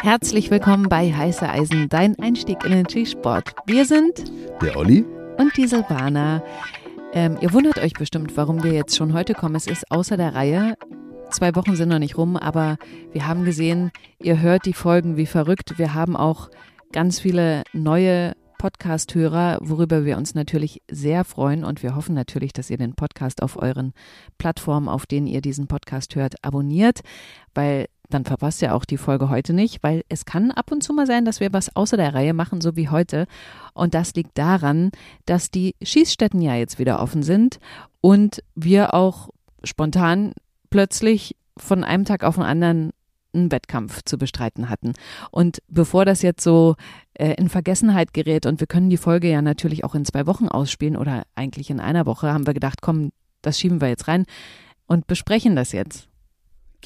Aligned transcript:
Herzlich 0.00 0.48
willkommen 0.52 0.88
bei 0.88 1.12
Heiße 1.12 1.48
Eisen, 1.48 1.88
dein 1.88 2.16
Einstieg 2.20 2.64
in 2.64 2.70
den 2.70 2.88
Skisport. 2.88 3.52
Wir 3.66 3.84
sind 3.84 4.30
der 4.62 4.76
Olli 4.76 5.04
und 5.38 5.56
die 5.56 5.66
Silvana. 5.66 6.40
Ähm, 7.12 7.36
ihr 7.40 7.52
wundert 7.52 7.78
euch 7.78 7.94
bestimmt, 7.94 8.36
warum 8.36 8.62
wir 8.62 8.72
jetzt 8.72 8.96
schon 8.96 9.12
heute 9.12 9.34
kommen. 9.34 9.56
Es 9.56 9.66
ist 9.66 9.90
außer 9.90 10.16
der 10.16 10.36
Reihe. 10.36 10.76
Zwei 11.30 11.56
Wochen 11.56 11.74
sind 11.74 11.88
noch 11.88 11.98
nicht 11.98 12.16
rum, 12.16 12.36
aber 12.36 12.76
wir 13.10 13.26
haben 13.26 13.44
gesehen, 13.44 13.90
ihr 14.20 14.40
hört 14.40 14.66
die 14.66 14.72
Folgen 14.72 15.16
wie 15.16 15.26
verrückt. 15.26 15.78
Wir 15.78 15.94
haben 15.94 16.16
auch 16.16 16.48
ganz 16.92 17.18
viele 17.18 17.64
neue 17.72 18.34
Podcast-Hörer, 18.58 19.58
worüber 19.62 20.04
wir 20.04 20.16
uns 20.16 20.34
natürlich 20.34 20.80
sehr 20.88 21.24
freuen 21.24 21.64
und 21.64 21.82
wir 21.82 21.96
hoffen 21.96 22.14
natürlich, 22.14 22.52
dass 22.52 22.70
ihr 22.70 22.78
den 22.78 22.94
Podcast 22.94 23.42
auf 23.42 23.56
euren 23.60 23.92
Plattformen, 24.38 24.88
auf 24.88 25.06
denen 25.06 25.26
ihr 25.26 25.40
diesen 25.40 25.66
Podcast 25.66 26.14
hört, 26.14 26.44
abonniert, 26.44 27.00
weil 27.52 27.86
dann 28.10 28.24
verpasst 28.24 28.62
ihr 28.62 28.74
auch 28.74 28.84
die 28.84 28.96
Folge 28.96 29.28
heute 29.28 29.52
nicht, 29.52 29.82
weil 29.82 30.02
es 30.08 30.24
kann 30.24 30.50
ab 30.50 30.72
und 30.72 30.82
zu 30.82 30.92
mal 30.92 31.06
sein, 31.06 31.24
dass 31.24 31.40
wir 31.40 31.52
was 31.52 31.74
außer 31.76 31.96
der 31.96 32.14
Reihe 32.14 32.34
machen, 32.34 32.60
so 32.60 32.76
wie 32.76 32.88
heute. 32.88 33.26
Und 33.74 33.94
das 33.94 34.14
liegt 34.14 34.36
daran, 34.38 34.90
dass 35.26 35.50
die 35.50 35.74
Schießstätten 35.82 36.40
ja 36.40 36.54
jetzt 36.54 36.78
wieder 36.78 37.00
offen 37.00 37.22
sind 37.22 37.58
und 38.00 38.42
wir 38.54 38.94
auch 38.94 39.28
spontan 39.64 40.32
plötzlich 40.70 41.36
von 41.56 41.84
einem 41.84 42.04
Tag 42.04 42.24
auf 42.24 42.36
den 42.36 42.44
anderen 42.44 42.92
einen 43.34 43.52
Wettkampf 43.52 44.02
zu 44.04 44.16
bestreiten 44.16 44.70
hatten. 44.70 44.94
Und 45.30 45.58
bevor 45.68 46.04
das 46.04 46.22
jetzt 46.22 46.42
so 46.42 46.76
äh, 47.14 47.34
in 47.34 47.48
Vergessenheit 47.48 48.14
gerät 48.14 48.46
und 48.46 48.60
wir 48.60 48.66
können 48.66 48.88
die 48.88 48.96
Folge 48.96 49.30
ja 49.30 49.42
natürlich 49.42 49.84
auch 49.84 49.94
in 49.94 50.06
zwei 50.06 50.26
Wochen 50.26 50.48
ausspielen 50.48 50.96
oder 50.96 51.24
eigentlich 51.34 51.68
in 51.68 51.80
einer 51.80 52.06
Woche, 52.06 52.32
haben 52.32 52.46
wir 52.46 52.54
gedacht, 52.54 52.80
komm, 52.80 53.10
das 53.42 53.58
schieben 53.58 53.80
wir 53.80 53.88
jetzt 53.88 54.08
rein 54.08 54.24
und 54.86 55.06
besprechen 55.06 55.56
das 55.56 55.72
jetzt. 55.72 56.07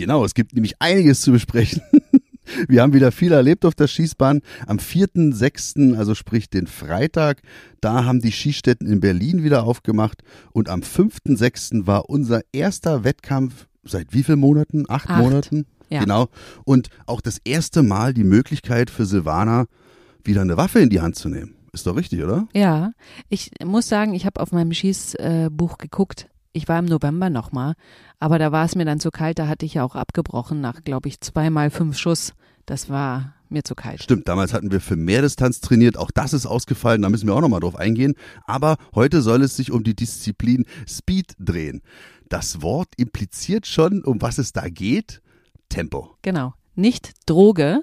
Genau, 0.02 0.24
es 0.24 0.34
gibt 0.34 0.52
nämlich 0.52 0.74
einiges 0.80 1.20
zu 1.20 1.30
besprechen. 1.30 1.80
Wir 2.68 2.82
haben 2.82 2.92
wieder 2.92 3.12
viel 3.12 3.30
erlebt 3.30 3.64
auf 3.64 3.76
der 3.76 3.86
Schießbahn. 3.86 4.40
Am 4.66 4.78
4.6., 4.78 5.96
also 5.96 6.16
sprich 6.16 6.50
den 6.50 6.66
Freitag, 6.66 7.40
da 7.80 8.04
haben 8.04 8.20
die 8.20 8.32
Skistätten 8.32 8.88
in 8.88 8.98
Berlin 8.98 9.44
wieder 9.44 9.62
aufgemacht. 9.62 10.24
Und 10.50 10.68
am 10.68 10.80
5.6. 10.80 11.86
war 11.86 12.10
unser 12.10 12.40
erster 12.52 13.04
Wettkampf 13.04 13.68
seit 13.84 14.12
wie 14.12 14.24
vielen 14.24 14.40
Monaten? 14.40 14.86
Acht, 14.88 15.08
Acht. 15.08 15.22
Monaten? 15.22 15.66
Ja. 15.88 16.00
Genau. 16.00 16.30
Und 16.64 16.88
auch 17.06 17.20
das 17.20 17.38
erste 17.44 17.84
Mal 17.84 18.12
die 18.12 18.24
Möglichkeit 18.24 18.90
für 18.90 19.06
Silvana, 19.06 19.66
wieder 20.24 20.40
eine 20.40 20.56
Waffe 20.56 20.80
in 20.80 20.90
die 20.90 21.00
Hand 21.00 21.14
zu 21.14 21.28
nehmen. 21.28 21.54
Ist 21.72 21.86
doch 21.86 21.94
richtig, 21.94 22.24
oder? 22.24 22.48
Ja. 22.54 22.90
Ich 23.28 23.52
muss 23.64 23.88
sagen, 23.88 24.14
ich 24.14 24.26
habe 24.26 24.40
auf 24.40 24.50
meinem 24.50 24.72
Schießbuch 24.72 25.78
geguckt. 25.78 26.26
Ich 26.54 26.68
war 26.68 26.78
im 26.78 26.84
November 26.84 27.30
nochmal, 27.30 27.74
aber 28.18 28.38
da 28.38 28.52
war 28.52 28.66
es 28.66 28.74
mir 28.74 28.84
dann 28.84 29.00
zu 29.00 29.10
kalt, 29.10 29.38
da 29.38 29.48
hatte 29.48 29.64
ich 29.64 29.74
ja 29.74 29.84
auch 29.84 29.94
abgebrochen 29.94 30.60
nach, 30.60 30.84
glaube 30.84 31.08
ich, 31.08 31.20
zweimal 31.20 31.70
fünf 31.70 31.96
Schuss. 31.96 32.34
Das 32.66 32.90
war 32.90 33.34
mir 33.48 33.64
zu 33.64 33.74
kalt. 33.74 34.02
Stimmt, 34.02 34.28
damals 34.28 34.52
hatten 34.52 34.70
wir 34.70 34.80
für 34.80 34.96
Mehrdistanz 34.96 35.60
trainiert, 35.60 35.96
auch 35.96 36.10
das 36.10 36.34
ist 36.34 36.44
ausgefallen, 36.44 37.00
da 37.00 37.08
müssen 37.08 37.26
wir 37.26 37.34
auch 37.34 37.40
nochmal 37.40 37.60
drauf 37.60 37.76
eingehen. 37.76 38.14
Aber 38.44 38.76
heute 38.94 39.22
soll 39.22 39.42
es 39.42 39.56
sich 39.56 39.70
um 39.70 39.82
die 39.82 39.96
Disziplin 39.96 40.66
Speed 40.86 41.34
drehen. 41.38 41.80
Das 42.28 42.60
Wort 42.60 42.88
impliziert 42.98 43.66
schon, 43.66 44.04
um 44.04 44.20
was 44.20 44.38
es 44.38 44.52
da 44.52 44.68
geht. 44.68 45.22
Tempo. 45.70 46.16
Genau. 46.20 46.54
Nicht 46.74 47.12
Droge. 47.26 47.82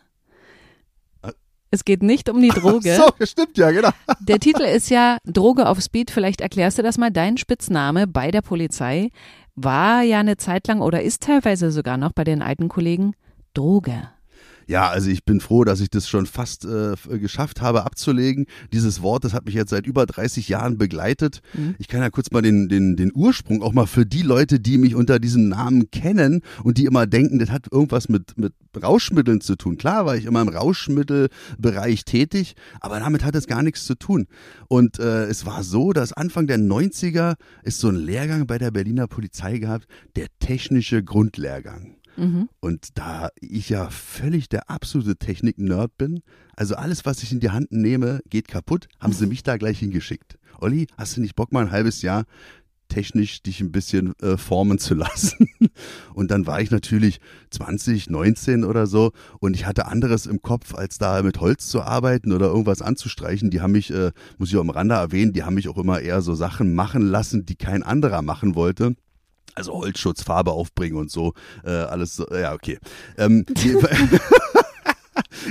Es 1.71 1.85
geht 1.85 2.01
nicht 2.01 2.29
um 2.29 2.41
die 2.41 2.49
Droge. 2.49 2.97
Ach 2.99 3.11
so, 3.19 3.25
stimmt 3.25 3.57
ja, 3.57 3.71
genau. 3.71 3.89
Der 4.19 4.39
Titel 4.39 4.63
ist 4.63 4.89
ja 4.89 5.17
Droge 5.25 5.67
auf 5.67 5.79
Speed. 5.81 6.11
Vielleicht 6.11 6.41
erklärst 6.41 6.77
du 6.77 6.83
das 6.83 6.97
mal. 6.97 7.11
Dein 7.11 7.37
Spitzname 7.37 8.07
bei 8.07 8.31
der 8.31 8.41
Polizei 8.41 9.09
war 9.55 10.01
ja 10.01 10.19
eine 10.19 10.37
Zeit 10.37 10.67
lang 10.67 10.81
oder 10.81 11.03
ist 11.03 11.23
teilweise 11.23 11.71
sogar 11.71 11.97
noch 11.97 12.13
bei 12.13 12.23
den 12.23 12.41
alten 12.41 12.69
Kollegen 12.69 13.13
Droge. 13.53 14.09
Ja, 14.69 14.87
also 14.87 15.09
ich 15.09 15.25
bin 15.25 15.41
froh, 15.41 15.63
dass 15.63 15.81
ich 15.81 15.89
das 15.89 16.07
schon 16.07 16.27
fast 16.27 16.63
äh, 16.63 16.93
geschafft 17.17 17.59
habe 17.59 17.85
abzulegen. 17.87 18.45
Dieses 18.71 19.01
Wort, 19.01 19.23
das 19.23 19.33
hat 19.33 19.47
mich 19.47 19.55
jetzt 19.55 19.71
seit 19.71 19.87
über 19.87 20.05
30 20.05 20.47
Jahren 20.47 20.77
begleitet. 20.77 21.41
Mhm. 21.55 21.73
Ich 21.79 21.87
kann 21.87 22.01
ja 22.01 22.11
kurz 22.11 22.29
mal 22.29 22.43
den, 22.43 22.69
den, 22.69 22.95
den 22.95 23.11
Ursprung 23.15 23.63
auch 23.63 23.73
mal 23.73 23.87
für 23.87 24.05
die 24.05 24.21
Leute, 24.21 24.59
die 24.59 24.77
mich 24.77 24.93
unter 24.93 25.17
diesem 25.17 25.49
Namen 25.49 25.89
kennen 25.89 26.41
und 26.63 26.77
die 26.77 26.85
immer 26.85 27.07
denken, 27.07 27.39
das 27.39 27.49
hat 27.49 27.65
irgendwas 27.71 28.09
mit, 28.09 28.37
mit 28.37 28.53
Rauschmitteln 28.79 29.41
zu 29.41 29.55
tun. 29.55 29.75
Klar 29.75 30.05
war 30.05 30.15
ich 30.15 30.25
immer 30.25 30.43
im 30.43 30.49
Rauschmittelbereich 30.49 32.05
tätig, 32.05 32.53
aber 32.79 32.99
damit 32.99 33.25
hat 33.25 33.33
es 33.33 33.47
gar 33.47 33.63
nichts 33.63 33.85
zu 33.85 33.95
tun. 33.95 34.27
Und 34.67 34.99
äh, 34.99 35.23
es 35.23 35.47
war 35.47 35.63
so, 35.63 35.93
dass 35.93 36.13
Anfang 36.13 36.45
der 36.45 36.59
90er 36.59 37.37
ist 37.63 37.79
so 37.79 37.89
ein 37.89 37.95
Lehrgang 37.95 38.45
bei 38.45 38.59
der 38.59 38.69
Berliner 38.69 39.07
Polizei 39.07 39.57
gehabt, 39.57 39.87
der 40.15 40.27
technische 40.39 41.03
Grundlehrgang. 41.03 41.95
Mhm. 42.19 42.49
Und 42.59 42.97
da 42.97 43.29
ich 43.39 43.69
ja 43.69 43.89
völlig 43.89 44.49
der 44.49 44.69
absolute 44.69 45.15
Technik-Nerd 45.15 45.97
bin, 45.97 46.21
also 46.55 46.75
alles, 46.75 47.05
was 47.05 47.23
ich 47.23 47.31
in 47.31 47.39
die 47.39 47.51
Hand 47.51 47.71
nehme, 47.71 48.19
geht 48.29 48.47
kaputt, 48.47 48.87
haben 48.99 49.13
sie 49.13 49.25
mich 49.27 49.43
da 49.43 49.57
gleich 49.57 49.79
hingeschickt. 49.79 50.37
Olli, 50.59 50.87
hast 50.97 51.15
du 51.15 51.21
nicht 51.21 51.35
Bock, 51.35 51.53
mal 51.53 51.65
ein 51.65 51.71
halbes 51.71 52.01
Jahr 52.01 52.25
technisch 52.89 53.41
dich 53.43 53.61
ein 53.61 53.71
bisschen 53.71 54.13
äh, 54.19 54.35
formen 54.35 54.79
zu 54.79 54.95
lassen. 54.95 55.47
Und 56.13 56.31
dann 56.31 56.45
war 56.47 56.59
ich 56.59 56.71
natürlich 56.71 57.19
20, 57.51 58.09
19 58.09 58.65
oder 58.65 58.87
so 58.87 59.11
und 59.39 59.55
ich 59.55 59.65
hatte 59.65 59.85
anderes 59.85 60.25
im 60.25 60.41
Kopf, 60.41 60.75
als 60.75 60.97
da 60.97 61.21
mit 61.21 61.39
Holz 61.39 61.67
zu 61.67 61.81
arbeiten 61.81 62.33
oder 62.33 62.47
irgendwas 62.47 62.81
anzustreichen. 62.81 63.51
Die 63.51 63.61
haben 63.61 63.71
mich, 63.71 63.93
äh, 63.93 64.11
muss 64.37 64.49
ich 64.49 64.57
auch 64.57 64.61
am 64.61 64.69
Rande 64.69 64.95
erwähnen, 64.95 65.33
die 65.33 65.43
haben 65.43 65.53
mich 65.53 65.69
auch 65.69 65.77
immer 65.77 66.01
eher 66.01 66.21
so 66.21 66.35
Sachen 66.35 66.75
machen 66.75 67.03
lassen, 67.03 67.45
die 67.45 67.55
kein 67.55 67.83
anderer 67.83 68.21
machen 68.21 68.55
wollte. 68.55 68.95
Also 69.59 69.73
Holzschutz, 69.73 70.23
Farbe 70.23 70.51
aufbringen 70.51 70.97
und 70.97 71.11
so, 71.11 71.33
äh, 71.63 71.69
alles 71.69 72.15
so, 72.15 72.25
ja, 72.33 72.53
okay. 72.53 72.79
Ähm, 73.17 73.45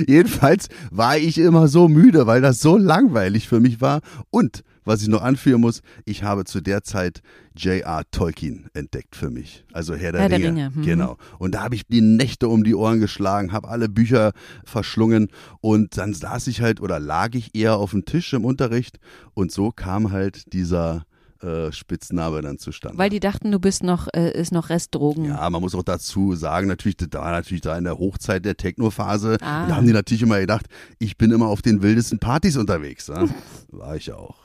Jedenfalls 0.07 0.67
war 0.91 1.17
ich 1.17 1.37
immer 1.37 1.67
so 1.67 1.87
müde, 1.87 2.27
weil 2.27 2.41
das 2.41 2.59
so 2.59 2.77
langweilig 2.77 3.47
für 3.47 3.59
mich 3.59 3.81
war. 3.81 4.01
Und 4.29 4.63
was 4.85 5.01
ich 5.03 5.07
noch 5.07 5.21
anführen 5.21 5.61
muss, 5.61 5.81
ich 6.05 6.23
habe 6.23 6.45
zu 6.45 6.61
der 6.61 6.83
Zeit 6.83 7.21
J.R. 7.55 8.03
Tolkien 8.11 8.69
entdeckt 8.73 9.15
für 9.15 9.29
mich. 9.29 9.65
Also 9.71 9.93
Herr 9.93 10.13
der 10.13 10.21
Herr 10.21 10.31
Ringe. 10.31 10.41
Der 10.41 10.49
Ringe. 10.49 10.71
Mhm. 10.73 10.81
Genau. 10.81 11.17
Und 11.37 11.53
da 11.53 11.63
habe 11.63 11.75
ich 11.75 11.85
die 11.85 12.01
Nächte 12.01 12.47
um 12.47 12.63
die 12.63 12.73
Ohren 12.73 12.99
geschlagen, 12.99 13.51
habe 13.51 13.67
alle 13.67 13.89
Bücher 13.89 14.31
verschlungen 14.63 15.27
und 15.61 15.97
dann 15.97 16.13
saß 16.13 16.47
ich 16.47 16.61
halt 16.61 16.81
oder 16.81 16.99
lag 16.99 17.35
ich 17.35 17.55
eher 17.55 17.75
auf 17.75 17.91
dem 17.91 18.05
Tisch 18.05 18.33
im 18.33 18.45
Unterricht 18.45 18.99
und 19.33 19.51
so 19.51 19.71
kam 19.71 20.11
halt 20.11 20.53
dieser 20.53 21.05
äh, 21.41 21.71
Spitzname 21.71 22.41
dann 22.41 22.57
zustande. 22.57 22.97
Weil 22.97 23.09
die 23.09 23.19
dachten, 23.19 23.51
du 23.51 23.59
bist 23.59 23.83
noch, 23.83 24.07
äh, 24.13 24.31
ist 24.31 24.51
noch 24.51 24.69
Restdrogen. 24.69 25.25
Ja, 25.25 25.49
man 25.49 25.61
muss 25.61 25.75
auch 25.75 25.83
dazu 25.83 26.35
sagen, 26.35 26.67
natürlich, 26.67 26.97
da 26.97 27.19
war 27.19 27.31
natürlich 27.31 27.61
da 27.61 27.77
in 27.77 27.85
der 27.85 27.97
Hochzeit 27.97 28.45
der 28.45 28.57
Techno-Phase, 28.57 29.37
ah. 29.41 29.67
da 29.67 29.75
haben 29.75 29.87
die 29.87 29.93
natürlich 29.93 30.21
immer 30.21 30.39
gedacht, 30.39 30.65
ich 30.99 31.17
bin 31.17 31.31
immer 31.31 31.47
auf 31.47 31.61
den 31.61 31.81
wildesten 31.81 32.19
Partys 32.19 32.57
unterwegs. 32.57 33.07
Ja? 33.07 33.27
War 33.71 33.95
ich 33.95 34.11
auch. 34.11 34.43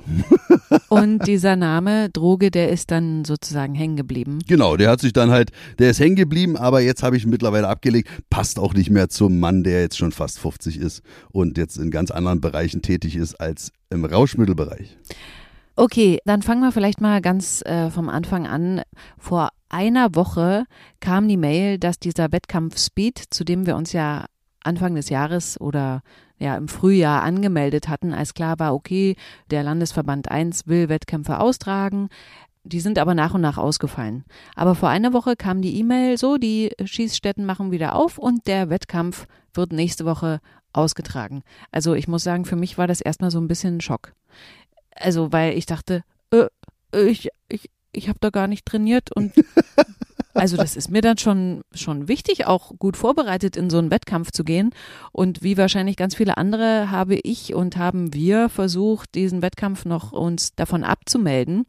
Und 0.88 1.27
dieser 1.27 1.56
Name, 1.56 2.10
Droge, 2.10 2.50
der 2.50 2.71
ist 2.71 2.91
dann 2.91 3.25
sozusagen 3.25 3.75
hängen 3.75 3.97
geblieben. 3.97 4.38
Genau, 4.47 4.77
der 4.77 4.91
hat 4.91 5.00
sich 5.00 5.12
dann 5.12 5.31
halt, 5.31 5.50
der 5.78 5.91
ist 5.91 5.99
hängen 5.99 6.16
geblieben, 6.16 6.56
aber 6.56 6.81
jetzt 6.81 7.03
habe 7.03 7.16
ich 7.16 7.25
ihn 7.25 7.31
mittlerweile 7.31 7.69
abgelegt. 7.69 8.09
Passt 8.31 8.59
auch 8.59 8.75
nicht 8.75 8.91
mehr 8.91 9.09
zum 9.09 9.41
Mann, 9.41 9.65
der 9.65 9.81
jetzt 9.81 9.97
schon 9.97 10.12
fast 10.12 10.38
50 10.38 10.78
ist 10.78 11.03
und 11.33 11.59
jetzt 11.59 11.78
in 11.78 11.91
ganz 11.91 12.10
anderen 12.10 12.41
Bereichen 12.41 12.83
tätig 12.83 13.16
ist 13.16 13.41
als 13.41 13.72
im 13.91 14.04
Rauschmittelbereich. 14.04 14.97
Okay, 15.77 16.21
dann 16.25 16.43
fangen 16.43 16.61
wir 16.61 16.71
vielleicht 16.71 17.01
mal 17.01 17.21
ganz 17.21 17.61
äh, 17.62 17.91
vom 17.91 18.09
Anfang 18.09 18.47
an. 18.47 18.83
Vor 19.19 19.49
einer 19.69 20.15
Woche 20.15 20.67
kam 21.01 21.27
die 21.27 21.37
Mail, 21.37 21.79
dass 21.79 21.99
dieser 21.99 22.31
Wettkampf 22.31 22.79
Speed, 22.79 23.19
zu 23.31 23.43
dem 23.43 23.67
wir 23.67 23.75
uns 23.75 23.93
ja 23.93 24.27
Anfang 24.63 24.95
des 24.95 25.09
Jahres 25.09 25.61
oder 25.61 26.03
ja 26.39 26.57
im 26.57 26.69
Frühjahr 26.69 27.25
angemeldet 27.25 27.89
hatten, 27.89 28.13
als 28.13 28.34
klar 28.34 28.61
war, 28.61 28.73
okay, 28.73 29.17
der 29.51 29.65
Landesverband 29.65 30.31
1 30.31 30.69
will 30.69 30.89
Wettkämpfe 30.89 31.41
austragen. 31.41 32.09
Die 32.63 32.81
sind 32.81 32.97
aber 32.97 33.15
nach 33.15 33.34
und 33.34 33.41
nach 33.41 33.59
ausgefallen. 33.59 34.25
Aber 34.55 34.77
vor 34.77 34.91
einer 34.91 35.13
Woche 35.13 35.34
kam 35.34 35.61
die 35.61 35.77
E-Mail 35.81 36.19
so, 36.19 36.39
die 36.39 36.71
Schießstätten 36.83 37.45
machen 37.45 37.73
wieder 37.73 37.97
auf 37.97 38.17
und 38.17 38.47
der 38.47 38.71
Wettkampf 38.71 39.27
wird 39.53 39.72
nächste 39.72 40.04
Woche 40.04 40.41
ausgetragen. 40.72 41.43
Also 41.72 41.95
ich 41.95 42.07
muss 42.07 42.22
sagen, 42.22 42.45
für 42.45 42.57
mich 42.57 42.78
war 42.78 42.87
das 42.87 43.01
erstmal 43.01 43.31
so 43.33 43.41
ein 43.41 43.48
bisschen 43.48 43.78
ein 43.78 43.81
Schock. 43.81 44.13
Also, 44.95 45.33
weil 45.33 45.57
ich 45.57 45.67
dachte, 45.67 46.03
äh, 46.33 46.49
ich, 46.93 47.29
ich, 47.49 47.71
ich 47.93 48.09
habe 48.09 48.19
da 48.21 48.31
gar 48.31 48.47
nicht 48.47 48.67
trainiert 48.67 49.15
und 49.15 49.33
also 50.35 50.57
das 50.57 50.77
ist 50.77 50.91
mir 50.91 51.01
dann 51.01 51.19
schon, 51.19 51.63
schon 51.73 52.09
wichtig, 52.09 52.47
auch 52.47 52.73
gut 52.79 52.97
vorbereitet 52.97 53.57
in 53.57 53.71
so 53.71 53.79
einen 53.79 53.91
Wettkampf 53.91 54.33
zu 54.33 54.45
gehen. 54.45 54.71
Und 55.13 55.43
wie 55.43 55.57
wahrscheinlich 55.57 55.97
ganz 55.97 56.15
viele 56.15 56.37
andere 56.37 56.91
habe 56.91 57.19
ich 57.23 57.55
und 57.55 57.77
haben 57.77 58.13
wir 58.13 58.49
versucht, 58.49 59.15
diesen 59.15 59.43
Wettkampf 59.43 59.85
noch 59.85 60.13
uns 60.13 60.55
davon 60.55 60.85
abzumelden. 60.85 61.65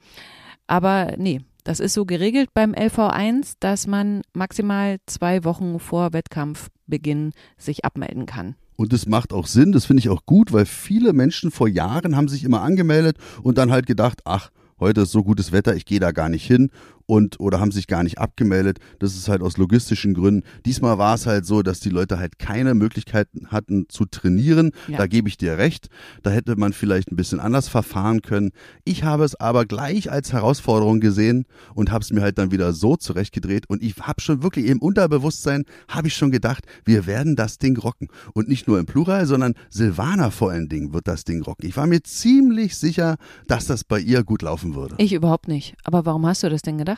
Aber 0.67 1.13
nee, 1.17 1.41
das 1.63 1.79
ist 1.79 1.93
so 1.93 2.05
geregelt 2.05 2.49
beim 2.53 2.73
LV1, 2.73 3.55
dass 3.59 3.87
man 3.87 4.21
maximal 4.33 4.97
zwei 5.05 5.43
Wochen 5.43 5.79
vor 5.79 6.13
Wettkampfbeginn 6.13 7.33
sich 7.57 7.85
abmelden 7.85 8.25
kann. 8.25 8.55
Und 8.75 8.93
das 8.93 9.05
macht 9.05 9.33
auch 9.33 9.47
Sinn, 9.47 9.71
das 9.71 9.85
finde 9.85 10.01
ich 10.01 10.09
auch 10.09 10.25
gut, 10.25 10.51
weil 10.51 10.65
viele 10.65 11.13
Menschen 11.13 11.51
vor 11.51 11.67
Jahren 11.67 12.15
haben 12.15 12.27
sich 12.27 12.43
immer 12.43 12.61
angemeldet 12.61 13.17
und 13.41 13.57
dann 13.57 13.71
halt 13.71 13.85
gedacht, 13.85 14.21
ach, 14.25 14.49
heute 14.79 15.01
ist 15.01 15.11
so 15.11 15.23
gutes 15.23 15.51
Wetter, 15.51 15.75
ich 15.75 15.85
gehe 15.85 15.99
da 15.99 16.11
gar 16.11 16.29
nicht 16.29 16.45
hin. 16.45 16.69
Und 17.05 17.39
oder 17.39 17.59
haben 17.59 17.71
sich 17.71 17.87
gar 17.87 18.03
nicht 18.03 18.17
abgemeldet. 18.17 18.79
Das 18.99 19.15
ist 19.15 19.27
halt 19.27 19.41
aus 19.41 19.57
logistischen 19.57 20.13
Gründen. 20.13 20.45
Diesmal 20.65 20.97
war 20.97 21.15
es 21.15 21.25
halt 21.25 21.45
so, 21.45 21.61
dass 21.61 21.79
die 21.79 21.89
Leute 21.89 22.19
halt 22.19 22.39
keine 22.39 22.73
Möglichkeiten 22.73 23.47
hatten 23.47 23.87
zu 23.89 24.05
trainieren. 24.05 24.71
Ja. 24.87 24.97
Da 24.97 25.07
gebe 25.07 25.29
ich 25.29 25.37
dir 25.37 25.57
recht. 25.57 25.87
Da 26.23 26.29
hätte 26.29 26.55
man 26.55 26.73
vielleicht 26.73 27.11
ein 27.11 27.15
bisschen 27.15 27.39
anders 27.39 27.67
verfahren 27.67 28.21
können. 28.21 28.51
Ich 28.83 29.03
habe 29.03 29.23
es 29.23 29.35
aber 29.35 29.65
gleich 29.65 30.11
als 30.11 30.33
Herausforderung 30.33 30.99
gesehen 30.99 31.45
und 31.73 31.91
habe 31.91 32.03
es 32.03 32.11
mir 32.11 32.21
halt 32.21 32.37
dann 32.37 32.51
wieder 32.51 32.73
so 32.73 32.95
zurechtgedreht 32.95 33.69
und 33.69 33.83
ich 33.83 33.95
habe 33.97 34.21
schon 34.21 34.43
wirklich 34.43 34.65
im 34.67 34.79
Unterbewusstsein 34.81 35.65
habe 35.87 36.07
ich 36.07 36.15
schon 36.15 36.31
gedacht, 36.31 36.65
wir 36.83 37.05
werden 37.05 37.35
das 37.35 37.57
Ding 37.57 37.77
rocken 37.77 38.07
und 38.33 38.47
nicht 38.47 38.67
nur 38.67 38.79
im 38.79 38.85
Plural, 38.85 39.25
sondern 39.25 39.53
Silvana 39.69 40.31
vor 40.31 40.51
allen 40.51 40.69
Dingen 40.69 40.93
wird 40.93 41.07
das 41.07 41.23
Ding 41.23 41.43
rocken. 41.43 41.67
Ich 41.67 41.77
war 41.77 41.87
mir 41.87 42.01
ziemlich 42.03 42.75
sicher, 42.75 43.17
dass 43.47 43.67
das 43.67 43.83
bei 43.83 43.99
ihr 43.99 44.23
gut 44.23 44.41
laufen 44.41 44.75
würde. 44.75 44.95
Ich 44.97 45.13
überhaupt 45.13 45.47
nicht. 45.47 45.75
Aber 45.83 46.05
warum 46.05 46.25
hast 46.25 46.43
du 46.43 46.49
das 46.49 46.61
denn 46.61 46.77
gedacht? 46.77 46.94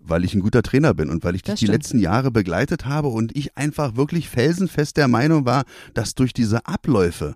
Weil 0.00 0.24
ich 0.24 0.34
ein 0.34 0.40
guter 0.40 0.62
Trainer 0.62 0.94
bin 0.94 1.10
und 1.10 1.24
weil 1.24 1.34
ich 1.34 1.42
dich 1.42 1.56
die 1.56 1.66
letzten 1.66 1.98
Jahre 1.98 2.30
begleitet 2.30 2.86
habe 2.86 3.08
und 3.08 3.36
ich 3.36 3.56
einfach 3.56 3.96
wirklich 3.96 4.28
felsenfest 4.28 4.96
der 4.96 5.08
Meinung 5.08 5.44
war, 5.44 5.64
dass 5.94 6.14
durch 6.14 6.32
diese 6.32 6.66
Abläufe, 6.66 7.34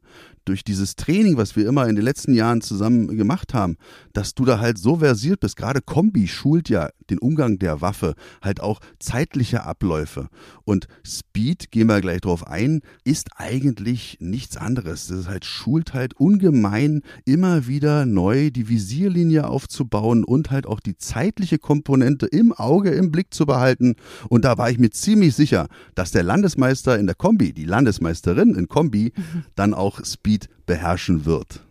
durch 0.51 0.65
dieses 0.65 0.97
Training, 0.97 1.37
was 1.37 1.55
wir 1.55 1.69
immer 1.69 1.87
in 1.87 1.95
den 1.95 2.05
letzten 2.05 2.35
Jahren 2.35 2.61
zusammen 2.61 3.17
gemacht 3.17 3.55
haben, 3.55 3.77
dass 4.13 4.35
du 4.35 4.45
da 4.45 4.59
halt 4.59 4.79
so 4.79 4.97
versiert 4.97 5.39
bist. 5.39 5.57
Gerade 5.57 5.81
Kombi 5.81 6.27
schult 6.27 6.69
ja 6.69 6.91
den 7.09 7.19
Umgang 7.19 7.61
der 7.61 7.81
Waffe, 7.81 8.15
halt 8.43 8.61
auch 8.61 8.81
zeitliche 8.99 9.63
Abläufe. 9.63 10.27
Und 10.65 10.89
Speed, 11.07 11.71
gehen 11.71 11.87
wir 11.87 12.01
gleich 12.01 12.21
drauf 12.21 12.45
ein, 12.45 12.81
ist 13.05 13.29
eigentlich 13.37 14.17
nichts 14.19 14.57
anderes. 14.57 15.07
Das 15.07 15.21
ist 15.21 15.29
halt, 15.29 15.45
schult 15.45 15.95
halt 15.95 16.15
ungemein 16.15 17.03
immer 17.25 17.69
wieder 17.69 18.07
neu 18.07 18.51
die 18.51 18.69
Visierlinie 18.69 19.47
aufzubauen 19.47 20.25
und 20.25 20.51
halt 20.51 20.67
auch 20.67 20.81
die 20.81 20.97
zeitliche 20.97 21.59
Komponente 21.59 22.27
im 22.27 22.53
Auge 22.53 22.91
im 22.91 23.13
Blick 23.13 23.33
zu 23.33 23.47
behalten. 23.47 23.95
Und 24.29 24.45
da 24.45 24.59
war 24.59 24.69
ich 24.69 24.79
mir 24.79 24.91
ziemlich 24.91 25.37
sicher, 25.37 25.69
dass 25.95 26.11
der 26.11 26.25
Landesmeister 26.25 26.99
in 26.99 27.07
der 27.07 27.15
Kombi, 27.15 27.53
die 27.53 27.67
Landesmeisterin 27.67 28.57
in 28.57 28.67
Kombi, 28.67 29.13
mhm. 29.15 29.45
dann 29.55 29.75
auch 29.75 30.05
Speed 30.05 30.40
beherrschen 30.67 31.25
wird. 31.25 31.65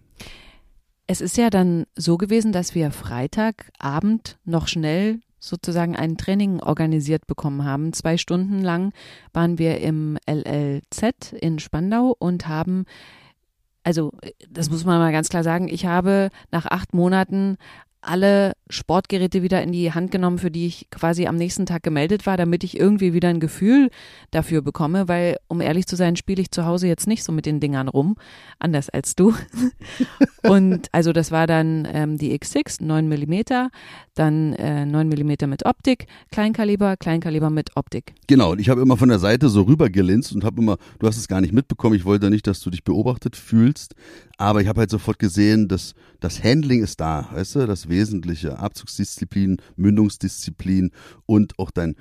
Es 1.08 1.22
ist 1.22 1.38
ja 1.38 1.50
dann 1.50 1.86
so 1.96 2.18
gewesen, 2.18 2.52
dass 2.52 2.76
wir 2.76 2.92
Freitagabend 2.92 4.38
noch 4.46 4.68
schnell 4.68 5.22
sozusagen 5.40 5.96
ein 5.96 6.18
Training 6.18 6.60
organisiert 6.60 7.26
bekommen 7.26 7.64
haben. 7.64 7.94
Zwei 7.94 8.18
Stunden 8.18 8.62
lang 8.62 8.92
waren 9.34 9.58
wir 9.58 9.80
im 9.80 10.18
LLZ 10.30 11.34
in 11.40 11.60
Spandau 11.60 12.16
und 12.20 12.48
haben 12.48 12.86
also 13.84 14.12
das 14.50 14.70
muss 14.70 14.86
man 14.86 15.00
mal 15.00 15.12
ganz 15.12 15.30
klar 15.30 15.44
sagen, 15.44 15.68
ich 15.68 15.86
habe 15.86 16.30
nach 16.52 16.66
acht 16.66 16.94
Monaten 16.94 17.58
alle 18.02 18.54
Sportgeräte 18.70 19.44
wieder 19.44 19.62
in 19.62 19.72
die 19.72 19.92
Hand 19.92 20.12
genommen, 20.12 20.38
für 20.38 20.52
die 20.52 20.68
ich 20.68 20.90
quasi 20.90 21.28
am 21.28 21.36
nächsten 21.36 21.66
Tag 21.66 21.84
gemeldet 21.84 22.26
war, 22.26 22.38
damit 22.38 22.64
ich 22.64 22.80
irgendwie 22.80 23.14
wieder 23.14 23.30
ein 23.30 23.40
Gefühl 23.40 23.90
dafür 24.32 24.62
bekomme, 24.62 25.08
weil, 25.08 25.38
um 25.48 25.60
ehrlich 25.60 25.88
zu 25.88 25.96
sein, 25.96 26.16
spiele 26.16 26.42
ich 26.42 26.52
zu 26.52 26.66
Hause 26.66 26.88
jetzt 26.88 27.08
nicht 27.08 27.24
so 27.24 27.32
mit 27.32 27.46
den 27.46 27.60
Dingern 27.60 27.88
rum, 27.88 28.16
anders 28.60 28.90
als 28.90 29.16
du. 29.16 29.34
und 30.44 30.88
also 30.92 31.12
das 31.14 31.32
war 31.32 31.48
dann 31.48 31.88
ähm, 31.92 32.18
die 32.18 32.38
X6, 32.38 32.84
9 32.84 33.08
Millimeter, 33.08 33.70
dann 34.14 34.54
äh, 34.54 34.86
9 34.86 35.08
Millimeter 35.10 35.48
mit 35.48 35.66
Optik, 35.66 36.08
Kleinkaliber, 36.32 36.96
Kleinkaliber 36.96 37.50
mit 37.50 37.76
Optik. 37.76 38.14
Genau, 38.28 38.52
und 38.52 38.62
ich 38.62 38.70
habe 38.70 38.82
immer 38.82 38.98
von 38.98 39.10
der 39.10 39.20
Seite 39.20 39.50
so 39.50 39.64
rübergelinst 39.64 40.34
und 40.34 40.44
habe 40.46 40.62
immer, 40.62 40.78
du 41.00 41.08
hast 41.08 41.18
es 41.18 41.28
gar 41.28 41.42
nicht 41.42 41.54
mitbekommen, 41.54 41.96
ich 41.96 42.06
wollte 42.06 42.30
nicht, 42.30 42.48
dass 42.48 42.62
du 42.62 42.70
dich 42.70 42.84
beobachtet 42.84 43.36
fühlst, 43.36 43.96
aber 44.40 44.62
ich 44.62 44.70
habe 44.70 44.80
halt 44.80 44.90
sofort 44.90 45.20
gesehen, 45.20 45.68
dass 45.68 45.94
das 46.22 46.42
Handling 46.42 46.82
ist 46.82 47.02
da, 47.02 47.28
weißt 47.34 47.56
du, 47.56 47.68
das 47.68 47.90
Wesentliche, 47.90 48.58
Abzugsdisziplin, 48.58 49.58
Mündungsdisziplin 49.76 50.92
und 51.26 51.60
auch 51.60 51.72
dein 51.72 51.96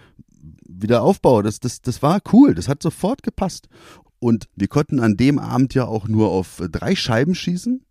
Wiederaufbau, 0.69 1.43
das, 1.43 1.59
das, 1.59 1.83
das 1.83 2.01
war 2.01 2.21
cool, 2.33 2.55
das 2.55 2.69
hat 2.69 2.81
sofort 2.81 3.25
gepasst. 3.25 3.69
Und 4.21 4.49
wir 4.55 4.69
konnten 4.69 5.01
an 5.01 5.17
dem 5.17 5.41
Abend 5.41 5.75
ja 5.75 5.87
auch 5.87 6.07
nur 6.07 6.31
auf 6.31 6.63
drei 6.71 6.95
Scheiben 6.95 7.35
schießen. 7.35 7.83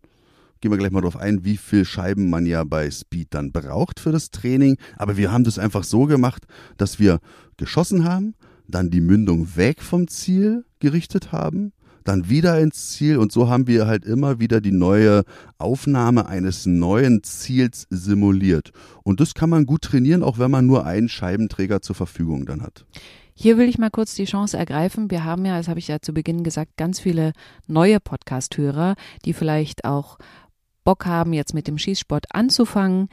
Gehen 0.62 0.72
wir 0.72 0.78
gleich 0.78 0.92
mal 0.92 1.02
drauf 1.02 1.18
ein, 1.18 1.44
wie 1.44 1.58
viel 1.58 1.84
Scheiben 1.84 2.30
man 2.30 2.46
ja 2.46 2.64
bei 2.64 2.90
Speed 2.90 3.34
dann 3.34 3.52
braucht 3.52 4.00
für 4.00 4.14
das 4.14 4.32
Training. 4.32 4.78
Aber 4.96 5.18
wir 5.18 5.30
haben 5.30 5.44
das 5.44 5.60
einfach 5.60 5.84
so 5.84 6.06
gemacht, 6.06 6.46
dass 6.78 7.00
wir 7.00 7.20
geschossen 7.58 8.06
haben, 8.06 8.34
dann 8.66 8.92
die 8.92 9.02
Mündung 9.02 9.58
weg 9.58 9.82
vom 9.82 10.08
Ziel 10.08 10.64
gerichtet 10.80 11.34
haben, 11.34 11.74
dann 12.08 12.30
wieder 12.30 12.60
ins 12.60 12.92
Ziel 12.92 13.18
und 13.18 13.32
so 13.32 13.50
haben 13.50 13.68
wir 13.68 13.88
halt 13.88 14.06
immer 14.06 14.40
wieder 14.40 14.62
die 14.62 14.72
neue 14.72 15.24
Aufnahme 15.58 16.28
eines 16.28 16.66
neuen 16.66 17.24
Ziels 17.24 17.88
simuliert. 17.90 18.72
Und 19.04 19.20
das 19.20 19.34
kann 19.34 19.50
man 19.50 19.66
gut 19.66 19.82
trainieren, 19.84 20.24
auch 20.24 20.40
wenn 20.40 20.52
man 20.52 20.66
nur 20.66 20.86
einen 20.86 21.10
Scheibenträger 21.10 21.82
zur 21.82 21.96
Verfügung 21.96 22.46
dann 22.46 22.62
hat. 22.62 22.86
Hier 23.34 23.58
will 23.58 23.70
ich 23.70 23.78
mal 23.78 23.92
kurz 23.92 24.16
die 24.16 24.26
Chance 24.26 24.58
ergreifen. 24.58 25.12
Wir 25.12 25.24
haben 25.24 25.46
ja, 25.46 25.58
das 25.58 25.68
habe 25.68 25.80
ich 25.80 25.88
ja 25.88 26.00
zu 26.02 26.14
Beginn 26.14 26.44
gesagt, 26.44 26.76
ganz 26.78 27.00
viele 27.00 27.34
neue 27.68 28.00
Podcast-Hörer, 28.00 28.96
die 29.26 29.34
vielleicht 29.34 29.86
auch 29.86 30.18
Bock 30.84 31.06
haben, 31.06 31.34
jetzt 31.34 31.54
mit 31.54 31.68
dem 31.68 31.78
Schießsport 31.78 32.34
anzufangen, 32.34 33.10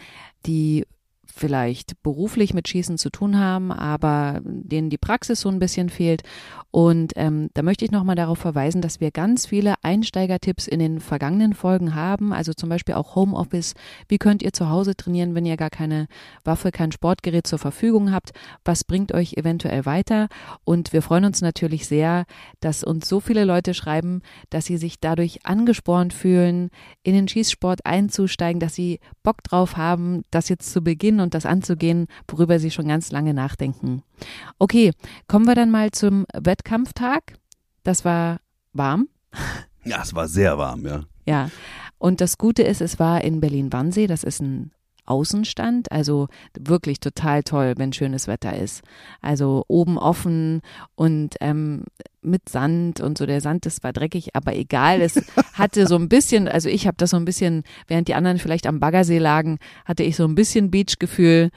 die 0.46 0.87
vielleicht 1.34 2.00
beruflich 2.02 2.54
mit 2.54 2.69
Schießen 2.69 2.96
zu 2.96 3.10
tun 3.10 3.38
haben, 3.38 3.72
aber 3.72 4.40
denen 4.44 4.88
die 4.88 4.98
Praxis 4.98 5.40
so 5.40 5.48
ein 5.48 5.58
bisschen 5.58 5.88
fehlt. 5.88 6.22
Und 6.70 7.12
ähm, 7.16 7.50
da 7.54 7.62
möchte 7.62 7.84
ich 7.84 7.90
nochmal 7.90 8.16
darauf 8.16 8.38
verweisen, 8.38 8.82
dass 8.82 9.00
wir 9.00 9.10
ganz 9.10 9.46
viele 9.46 9.75
Einsteigertipps 9.82 10.66
in 10.66 10.78
den 10.78 11.00
vergangenen 11.00 11.52
Folgen 11.52 11.94
haben. 11.94 12.32
Also 12.32 12.52
zum 12.52 12.69
Beispiel 12.69 12.94
auch 12.94 13.16
Homeoffice. 13.16 13.75
Wie 14.08 14.19
könnt 14.19 14.42
ihr 14.42 14.52
zu 14.52 14.70
Hause 14.70 14.96
trainieren, 14.96 15.34
wenn 15.34 15.46
ihr 15.46 15.56
gar 15.56 15.70
keine 15.70 16.06
Waffe, 16.44 16.70
kein 16.70 16.92
Sportgerät 16.92 17.46
zur 17.46 17.58
Verfügung 17.58 18.12
habt? 18.12 18.31
Was 18.64 18.84
bringt 18.84 19.12
euch 19.12 19.34
eventuell 19.34 19.86
weiter? 19.86 20.28
Und 20.64 20.92
wir 20.92 21.02
freuen 21.02 21.25
uns 21.25 21.42
natürlich 21.42 21.86
sehr, 21.86 22.25
dass 22.60 22.84
uns 22.84 23.08
so 23.08 23.20
viele 23.20 23.44
Leute 23.44 23.75
schreiben, 23.75 24.22
dass 24.50 24.66
sie 24.66 24.76
sich 24.76 25.00
dadurch 25.00 25.44
angespornt 25.44 26.12
fühlen, 26.12 26.70
in 27.02 27.14
den 27.14 27.28
Schießsport 27.28 27.84
einzusteigen, 27.86 28.60
dass 28.60 28.75
sie 28.75 29.00
Bock 29.22 29.42
drauf 29.42 29.76
haben, 29.76 30.22
das 30.31 30.48
jetzt 30.48 30.72
zu 30.72 30.82
beginnen 30.82 31.24
und 31.25 31.35
das 31.35 31.47
anzugehen, 31.47 32.06
worüber 32.29 32.61
sie 32.61 32.71
schon 32.71 32.87
ganz 32.87 33.11
lange 33.11 33.35
nachdenken. 33.35 34.05
Okay, 34.61 34.93
kommen 35.26 35.47
wir 35.47 35.56
dann 35.56 35.73
mal 35.73 35.91
zum 35.91 36.26
Wettkampftag. 36.32 37.35
Das 37.82 38.05
war 38.05 38.38
warm. 38.73 39.09
Ja, 39.85 40.00
es 40.03 40.15
war 40.15 40.29
sehr 40.29 40.56
warm, 40.56 40.87
ja. 40.87 41.03
Ja, 41.26 41.50
und 41.99 42.21
das 42.21 42.38
Gute 42.38 42.62
ist, 42.62 42.81
es 42.81 42.99
war 42.99 43.23
in 43.23 43.41
Berlin-Wannsee, 43.41 44.06
das 44.06 44.25
ist 44.25 44.41
ein 44.41 44.73
Außenstand. 45.06 45.93
Also 45.93 46.29
wirklich 46.59 47.01
total 47.01 47.43
toll, 47.43 47.75
wenn 47.77 47.93
schönes 47.93 48.29
Wetter 48.29 48.56
ist. 48.56 48.83
Also 49.21 49.65
oben 49.69 49.99
offen 49.99 50.62
und 50.95 51.37
ähm, 51.41 51.85
mit 52.23 52.49
Sand 52.49 53.01
und 53.01 53.19
so. 53.19 53.27
Der 53.27 53.41
Sand, 53.41 53.67
das 53.67 53.83
war 53.83 53.93
dreckig, 53.93 54.34
aber 54.34 54.55
egal. 54.55 55.01
Es 55.01 55.23
hatte 55.55 55.87
so 55.87 55.96
ein 55.96 56.08
bisschen, 56.08 56.49
also 56.49 56.69
ich 56.69 56.87
habe 56.87 56.96
das 56.96 57.11
so 57.11 57.17
ein 57.17 57.25
bisschen, 57.25 57.63
während 57.87 58.08
die 58.08 58.15
anderen 58.15 58.39
vielleicht 58.39 58.67
am 58.67 58.81
Baggersee 58.81 59.19
lagen, 59.19 59.58
hatte 59.84 60.03
ich 60.03 60.17
so 60.17 60.25
ein 60.25 60.34
bisschen 60.34 60.70
Beachgefühl. 60.70 61.51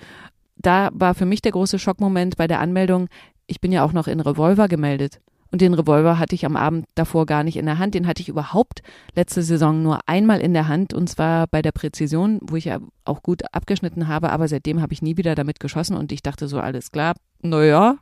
Da 0.58 0.90
war 0.94 1.14
für 1.14 1.26
mich 1.26 1.42
der 1.42 1.52
große 1.52 1.80
Schockmoment 1.80 2.38
bei 2.38 2.48
der 2.48 2.60
Anmeldung. 2.60 3.08
Ich 3.46 3.62
bin 3.62 3.72
ja 3.72 3.84
auch 3.84 3.94
noch 3.94 4.08
in 4.08 4.20
Revolver 4.20 4.68
gemeldet. 4.68 5.22
Und 5.52 5.62
den 5.62 5.74
Revolver 5.74 6.20
hatte 6.20 6.36
ich 6.36 6.46
am 6.46 6.56
Abend 6.56 6.86
davor 6.96 7.26
gar 7.26 7.44
nicht 7.44 7.58
in 7.58 7.66
der 7.66 7.78
Hand. 7.78 7.94
Den 7.94 8.08
hatte 8.08 8.22
ich 8.22 8.30
überhaupt 8.30 8.82
letzte 9.16 9.44
Saison 9.44 9.82
nur 9.82 10.00
einmal 10.06 10.42
in 10.42 10.54
der 10.54 10.68
Hand 10.68 10.94
und 10.94 11.08
zwar 11.08 11.48
bei 11.48 11.62
der 11.62 11.72
Präzision, 11.72 12.40
wo 12.42 12.56
ich 12.56 12.66
ja 12.66 12.80
auch 13.06 13.24
gut 13.24 13.44
abgeschnitten 13.54 14.08
habe. 14.08 14.32
Aber 14.32 14.48
seitdem 14.48 14.82
habe 14.82 14.94
ich 14.94 15.02
nie 15.02 15.18
wieder 15.18 15.36
damit 15.36 15.60
geschossen 15.60 15.96
und 15.96 16.12
ich 16.12 16.22
dachte 16.22 16.48
so, 16.48 16.60
alles 16.60 16.92
klar, 16.92 17.16
naja, 17.42 17.98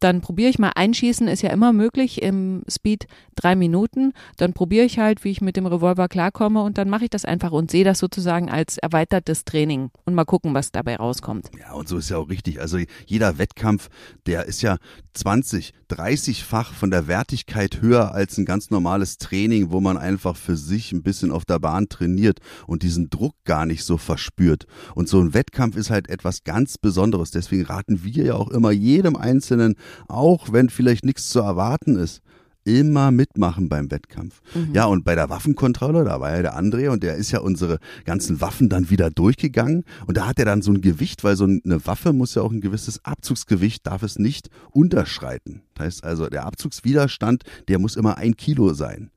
dann 0.00 0.20
probiere 0.20 0.50
ich 0.50 0.58
mal 0.58 0.72
einschießen, 0.74 1.28
ist 1.28 1.42
ja 1.42 1.50
immer 1.50 1.72
möglich 1.72 2.22
im 2.22 2.62
Speed 2.68 3.06
drei 3.34 3.56
Minuten. 3.56 4.12
Dann 4.36 4.52
probiere 4.52 4.84
ich 4.84 4.98
halt, 4.98 5.24
wie 5.24 5.30
ich 5.30 5.40
mit 5.40 5.56
dem 5.56 5.66
Revolver 5.66 6.08
klarkomme 6.08 6.62
und 6.62 6.78
dann 6.78 6.90
mache 6.90 7.04
ich 7.04 7.10
das 7.10 7.24
einfach 7.24 7.52
und 7.52 7.70
sehe 7.70 7.84
das 7.84 7.98
sozusagen 7.98 8.50
als 8.50 8.78
erweitertes 8.78 9.44
Training 9.44 9.90
und 10.04 10.14
mal 10.14 10.24
gucken, 10.24 10.54
was 10.54 10.72
dabei 10.72 10.96
rauskommt. 10.96 11.50
Ja, 11.58 11.72
und 11.72 11.88
so 11.88 11.98
ist 11.98 12.10
ja 12.10 12.18
auch 12.18 12.28
richtig. 12.28 12.60
Also 12.60 12.78
jeder 13.06 13.38
Wettkampf, 13.38 13.88
der 14.26 14.46
ist 14.46 14.62
ja 14.62 14.76
20, 15.14 15.72
30-fach 15.90 16.72
von 16.72 16.90
der 16.90 17.06
Wertigkeit 17.06 17.80
höher 17.80 18.12
als 18.12 18.38
ein 18.38 18.44
ganz 18.44 18.70
normales 18.70 19.18
Training, 19.18 19.70
wo 19.70 19.80
man 19.80 19.96
einfach 19.96 20.36
für 20.36 20.56
sich 20.56 20.92
ein 20.92 21.02
bisschen 21.02 21.30
auf 21.30 21.44
der 21.44 21.58
Bahn 21.58 21.88
trainiert 21.88 22.40
und 22.66 22.82
diesen 22.82 23.08
Druck 23.08 23.34
gar 23.44 23.66
nicht 23.66 23.84
so 23.84 23.96
verspürt. 23.96 24.66
Und 24.94 25.08
so 25.08 25.20
ein 25.20 25.32
Wettkampf 25.32 25.76
ist 25.76 25.90
halt 25.90 26.08
etwas 26.08 26.44
ganz 26.44 26.76
Besonderes. 26.78 27.30
Deswegen 27.30 27.64
raten 27.64 28.04
wir 28.04 28.24
ja 28.24 28.34
auch 28.34 28.50
immer 28.50 28.72
jedem 28.72 29.16
Einzelnen, 29.16 29.76
auch 30.08 30.52
wenn 30.52 30.70
vielleicht 30.70 31.04
nichts 31.04 31.28
zu 31.28 31.40
erwarten 31.40 31.96
ist, 31.96 32.22
immer 32.66 33.12
mitmachen 33.12 33.68
beim 33.68 33.90
Wettkampf. 33.90 34.42
Mhm. 34.54 34.74
Ja, 34.74 34.86
und 34.86 35.04
bei 35.04 35.14
der 35.14 35.30
Waffenkontrolle, 35.30 36.04
da 36.04 36.20
war 36.20 36.34
ja 36.34 36.42
der 36.42 36.58
André 36.58 36.90
und 36.90 37.02
der 37.02 37.14
ist 37.14 37.30
ja 37.30 37.38
unsere 37.38 37.78
ganzen 38.04 38.40
Waffen 38.40 38.68
dann 38.68 38.90
wieder 38.90 39.08
durchgegangen 39.08 39.84
und 40.06 40.16
da 40.16 40.26
hat 40.26 40.38
er 40.40 40.44
dann 40.44 40.62
so 40.62 40.72
ein 40.72 40.80
Gewicht, 40.80 41.22
weil 41.22 41.36
so 41.36 41.44
eine 41.44 41.86
Waffe 41.86 42.12
muss 42.12 42.34
ja 42.34 42.42
auch 42.42 42.50
ein 42.50 42.60
gewisses 42.60 43.04
Abzugsgewicht, 43.04 43.86
darf 43.86 44.02
es 44.02 44.18
nicht 44.18 44.50
unterschreiten. 44.72 45.62
Das 45.74 45.86
heißt 45.86 46.04
also, 46.04 46.28
der 46.28 46.44
Abzugswiderstand, 46.44 47.44
der 47.68 47.78
muss 47.78 47.94
immer 47.94 48.18
ein 48.18 48.36
Kilo 48.36 48.74
sein. 48.74 49.10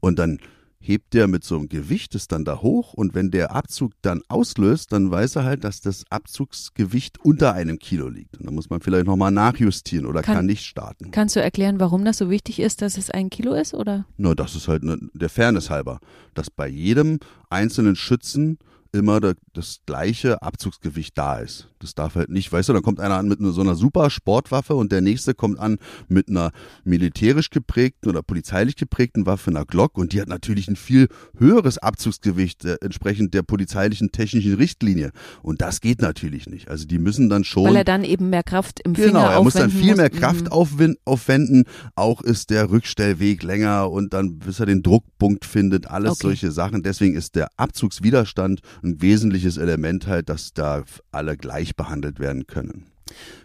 Und 0.00 0.18
dann 0.20 0.38
hebt 0.82 1.14
der 1.14 1.28
mit 1.28 1.44
so 1.44 1.56
einem 1.56 1.68
Gewicht 1.68 2.14
es 2.14 2.26
dann 2.26 2.44
da 2.44 2.60
hoch 2.60 2.92
und 2.92 3.14
wenn 3.14 3.30
der 3.30 3.54
Abzug 3.54 3.92
dann 4.02 4.22
auslöst, 4.28 4.92
dann 4.92 5.10
weiß 5.10 5.36
er 5.36 5.44
halt, 5.44 5.64
dass 5.64 5.80
das 5.80 6.04
Abzugsgewicht 6.10 7.20
unter 7.20 7.54
einem 7.54 7.78
Kilo 7.78 8.08
liegt. 8.08 8.38
Und 8.38 8.46
dann 8.46 8.54
muss 8.54 8.68
man 8.68 8.80
vielleicht 8.80 9.06
nochmal 9.06 9.30
nachjustieren 9.30 10.06
oder 10.06 10.22
kann, 10.22 10.36
kann, 10.36 10.46
nicht 10.46 10.64
starten. 10.64 11.12
Kannst 11.12 11.36
du 11.36 11.40
erklären, 11.40 11.80
warum 11.80 12.04
das 12.04 12.18
so 12.18 12.28
wichtig 12.28 12.58
ist, 12.58 12.82
dass 12.82 12.98
es 12.98 13.10
ein 13.10 13.30
Kilo 13.30 13.54
ist, 13.54 13.74
oder? 13.74 14.06
Na, 14.16 14.34
das 14.34 14.56
ist 14.56 14.68
halt 14.68 14.82
ne, 14.82 14.98
der 15.14 15.28
Fairness 15.28 15.70
halber, 15.70 16.00
dass 16.34 16.50
bei 16.50 16.68
jedem 16.68 17.20
einzelnen 17.48 17.96
Schützen 17.96 18.58
immer 18.92 19.20
das 19.52 19.80
gleiche 19.86 20.42
Abzugsgewicht 20.42 21.16
da 21.16 21.38
ist. 21.38 21.68
Das 21.78 21.94
darf 21.94 22.14
halt 22.14 22.28
nicht, 22.28 22.52
weißt 22.52 22.68
du, 22.68 22.72
dann 22.74 22.82
kommt 22.82 23.00
einer 23.00 23.16
an 23.16 23.26
mit 23.26 23.38
so 23.40 23.60
einer 23.60 23.74
super 23.74 24.10
Sportwaffe 24.10 24.74
und 24.74 24.92
der 24.92 25.00
nächste 25.00 25.34
kommt 25.34 25.58
an 25.58 25.78
mit 26.08 26.28
einer 26.28 26.52
militärisch 26.84 27.50
geprägten 27.50 28.08
oder 28.08 28.22
polizeilich 28.22 28.76
geprägten 28.76 29.26
Waffe, 29.26 29.50
einer 29.50 29.64
Glock 29.64 29.98
und 29.98 30.12
die 30.12 30.20
hat 30.20 30.28
natürlich 30.28 30.68
ein 30.68 30.76
viel 30.76 31.08
höheres 31.36 31.78
Abzugsgewicht 31.78 32.64
äh, 32.64 32.76
entsprechend 32.82 33.34
der 33.34 33.42
polizeilichen 33.42 34.12
technischen 34.12 34.54
Richtlinie 34.54 35.10
und 35.42 35.60
das 35.60 35.80
geht 35.80 36.00
natürlich 36.00 36.46
nicht. 36.46 36.68
Also 36.68 36.86
die 36.86 36.98
müssen 36.98 37.28
dann 37.28 37.42
schon 37.44 37.64
weil 37.64 37.76
er 37.76 37.84
dann 37.84 38.04
eben 38.04 38.30
mehr 38.30 38.42
Kraft 38.42 38.80
im 38.80 38.94
Finger 38.94 39.08
Genau, 39.08 39.26
er 39.28 39.42
muss 39.42 39.54
dann 39.54 39.70
viel 39.70 39.90
muss. 39.90 39.96
mehr 39.96 40.10
Kraft 40.10 40.46
mhm. 40.46 40.96
aufwenden. 41.04 41.64
Auch 41.94 42.22
ist 42.22 42.50
der 42.50 42.70
Rückstellweg 42.70 43.42
länger 43.42 43.90
und 43.90 44.12
dann 44.12 44.38
bis 44.38 44.60
er 44.60 44.66
den 44.66 44.82
Druckpunkt 44.82 45.44
findet, 45.44 45.88
alles 45.88 46.12
okay. 46.12 46.22
solche 46.22 46.52
Sachen. 46.52 46.82
Deswegen 46.82 47.14
ist 47.14 47.34
der 47.34 47.48
Abzugswiderstand 47.56 48.60
ein 48.82 49.00
wesentliches 49.00 49.56
Element 49.56 50.06
halt, 50.06 50.28
dass 50.28 50.52
da 50.52 50.84
alle 51.10 51.36
gleich 51.36 51.76
behandelt 51.76 52.18
werden 52.18 52.46
können. 52.46 52.86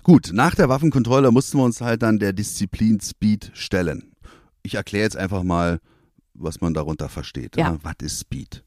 Gut, 0.03 0.31
nach 0.33 0.55
der 0.55 0.69
Waffenkontrolle 0.69 1.31
mussten 1.31 1.57
wir 1.57 1.63
uns 1.63 1.81
halt 1.81 2.01
dann 2.01 2.19
der 2.19 2.33
Disziplin 2.33 2.99
Speed 2.99 3.51
stellen. 3.53 4.11
Ich 4.63 4.75
erkläre 4.75 5.03
jetzt 5.03 5.17
einfach 5.17 5.43
mal, 5.43 5.79
was 6.33 6.61
man 6.61 6.73
darunter 6.73 7.09
versteht. 7.09 7.57
Ja. 7.57 7.77
Was 7.81 7.95
ist 8.01 8.19
Speed? 8.19 8.63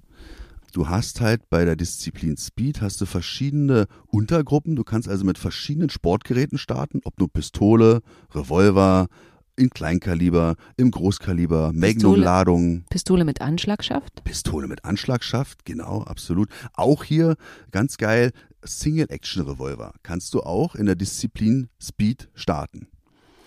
Du 0.72 0.88
hast 0.88 1.20
halt 1.20 1.50
bei 1.50 1.64
der 1.64 1.74
Disziplin 1.74 2.36
Speed 2.36 2.80
hast 2.80 3.00
du 3.00 3.06
verschiedene 3.06 3.86
Untergruppen. 4.06 4.76
Du 4.76 4.84
kannst 4.84 5.08
also 5.08 5.24
mit 5.24 5.36
verschiedenen 5.36 5.90
Sportgeräten 5.90 6.58
starten, 6.58 7.00
ob 7.04 7.18
nur 7.18 7.28
Pistole, 7.32 8.02
Revolver, 8.32 9.08
in 9.60 9.68
Kleinkaliber, 9.70 10.56
im 10.78 10.90
Großkaliber, 10.90 11.72
Magnum-Ladung. 11.74 12.84
Pistole 12.88 13.24
mit 13.24 13.42
Anschlagschaft? 13.42 14.24
Pistole 14.24 14.66
mit 14.66 14.86
Anschlagschaft, 14.86 15.66
genau, 15.66 16.02
absolut. 16.02 16.48
Auch 16.72 17.04
hier 17.04 17.36
ganz 17.70 17.98
geil, 17.98 18.32
Single-Action-Revolver 18.64 19.92
kannst 20.02 20.32
du 20.32 20.40
auch 20.40 20.74
in 20.74 20.86
der 20.86 20.94
Disziplin 20.94 21.68
Speed 21.80 22.30
starten. 22.34 22.88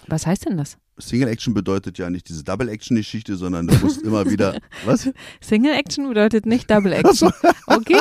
Was 0.07 0.27
heißt 0.27 0.45
denn 0.45 0.57
das? 0.57 0.77
Single 0.97 1.27
Action 1.27 1.53
bedeutet 1.53 1.97
ja 1.97 2.09
nicht 2.09 2.29
diese 2.29 2.43
Double 2.43 2.69
Action 2.69 2.95
Geschichte, 2.97 3.35
sondern 3.35 3.67
du 3.67 3.75
musst 3.79 4.01
immer 4.01 4.29
wieder 4.29 4.59
was? 4.85 5.09
Single 5.41 5.73
Action 5.73 6.07
bedeutet 6.07 6.45
nicht 6.45 6.69
Double 6.69 6.93
Action. 6.93 7.31
Okay. 7.65 7.95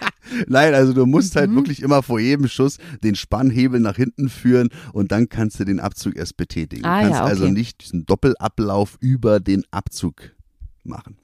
Nein, 0.46 0.74
also 0.74 0.92
du 0.92 1.06
musst 1.06 1.36
halt 1.36 1.50
mhm. 1.50 1.56
wirklich 1.56 1.82
immer 1.82 2.02
vor 2.02 2.20
jedem 2.20 2.48
Schuss 2.48 2.78
den 3.02 3.14
Spannhebel 3.14 3.80
nach 3.80 3.96
hinten 3.96 4.28
führen 4.28 4.68
und 4.92 5.12
dann 5.12 5.28
kannst 5.28 5.58
du 5.60 5.64
den 5.64 5.80
Abzug 5.80 6.16
erst 6.16 6.36
betätigen. 6.36 6.84
Ah, 6.84 6.96
du 6.96 7.02
kannst 7.02 7.18
ja, 7.18 7.24
okay. 7.24 7.30
also 7.30 7.48
nicht 7.48 7.82
diesen 7.82 8.06
Doppelablauf 8.06 8.96
über 9.00 9.40
den 9.40 9.64
Abzug 9.70 10.32
machen. 10.84 11.18